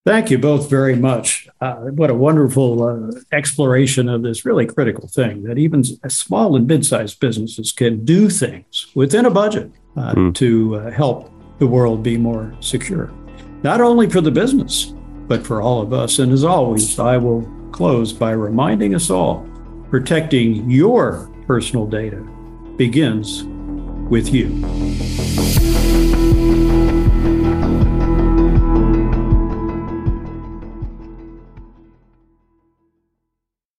Thank 0.06 0.30
you 0.30 0.38
both 0.38 0.70
very 0.70 0.96
much. 0.96 1.46
Uh, 1.60 1.74
what 1.74 2.08
a 2.08 2.14
wonderful 2.14 2.82
uh, 2.82 3.20
exploration 3.32 4.08
of 4.08 4.22
this 4.22 4.46
really 4.46 4.66
critical 4.66 5.08
thing 5.08 5.42
that 5.44 5.58
even 5.58 5.84
small 6.08 6.56
and 6.56 6.66
mid-sized 6.66 7.20
businesses 7.20 7.70
can 7.70 8.04
do 8.04 8.30
things 8.30 8.86
within 8.94 9.26
a 9.26 9.30
budget 9.30 9.70
mm. 9.96 10.34
to 10.34 10.76
uh, 10.76 10.90
help 10.90 11.30
the 11.58 11.66
world 11.66 12.02
be 12.02 12.16
more 12.16 12.54
secure, 12.60 13.12
not 13.62 13.82
only 13.82 14.08
for 14.08 14.22
the 14.22 14.30
business 14.30 14.94
but 15.30 15.46
for 15.46 15.62
all 15.62 15.80
of 15.80 15.92
us. 15.92 16.18
And 16.18 16.32
as 16.32 16.42
always, 16.42 16.98
I 16.98 17.16
will 17.16 17.48
close 17.70 18.12
by 18.12 18.32
reminding 18.32 18.96
us 18.96 19.10
all 19.10 19.46
protecting 19.88 20.68
your 20.68 21.30
personal 21.50 21.84
data 21.84 22.20
begins 22.76 23.42
with 24.08 24.32
you. 24.32 25.29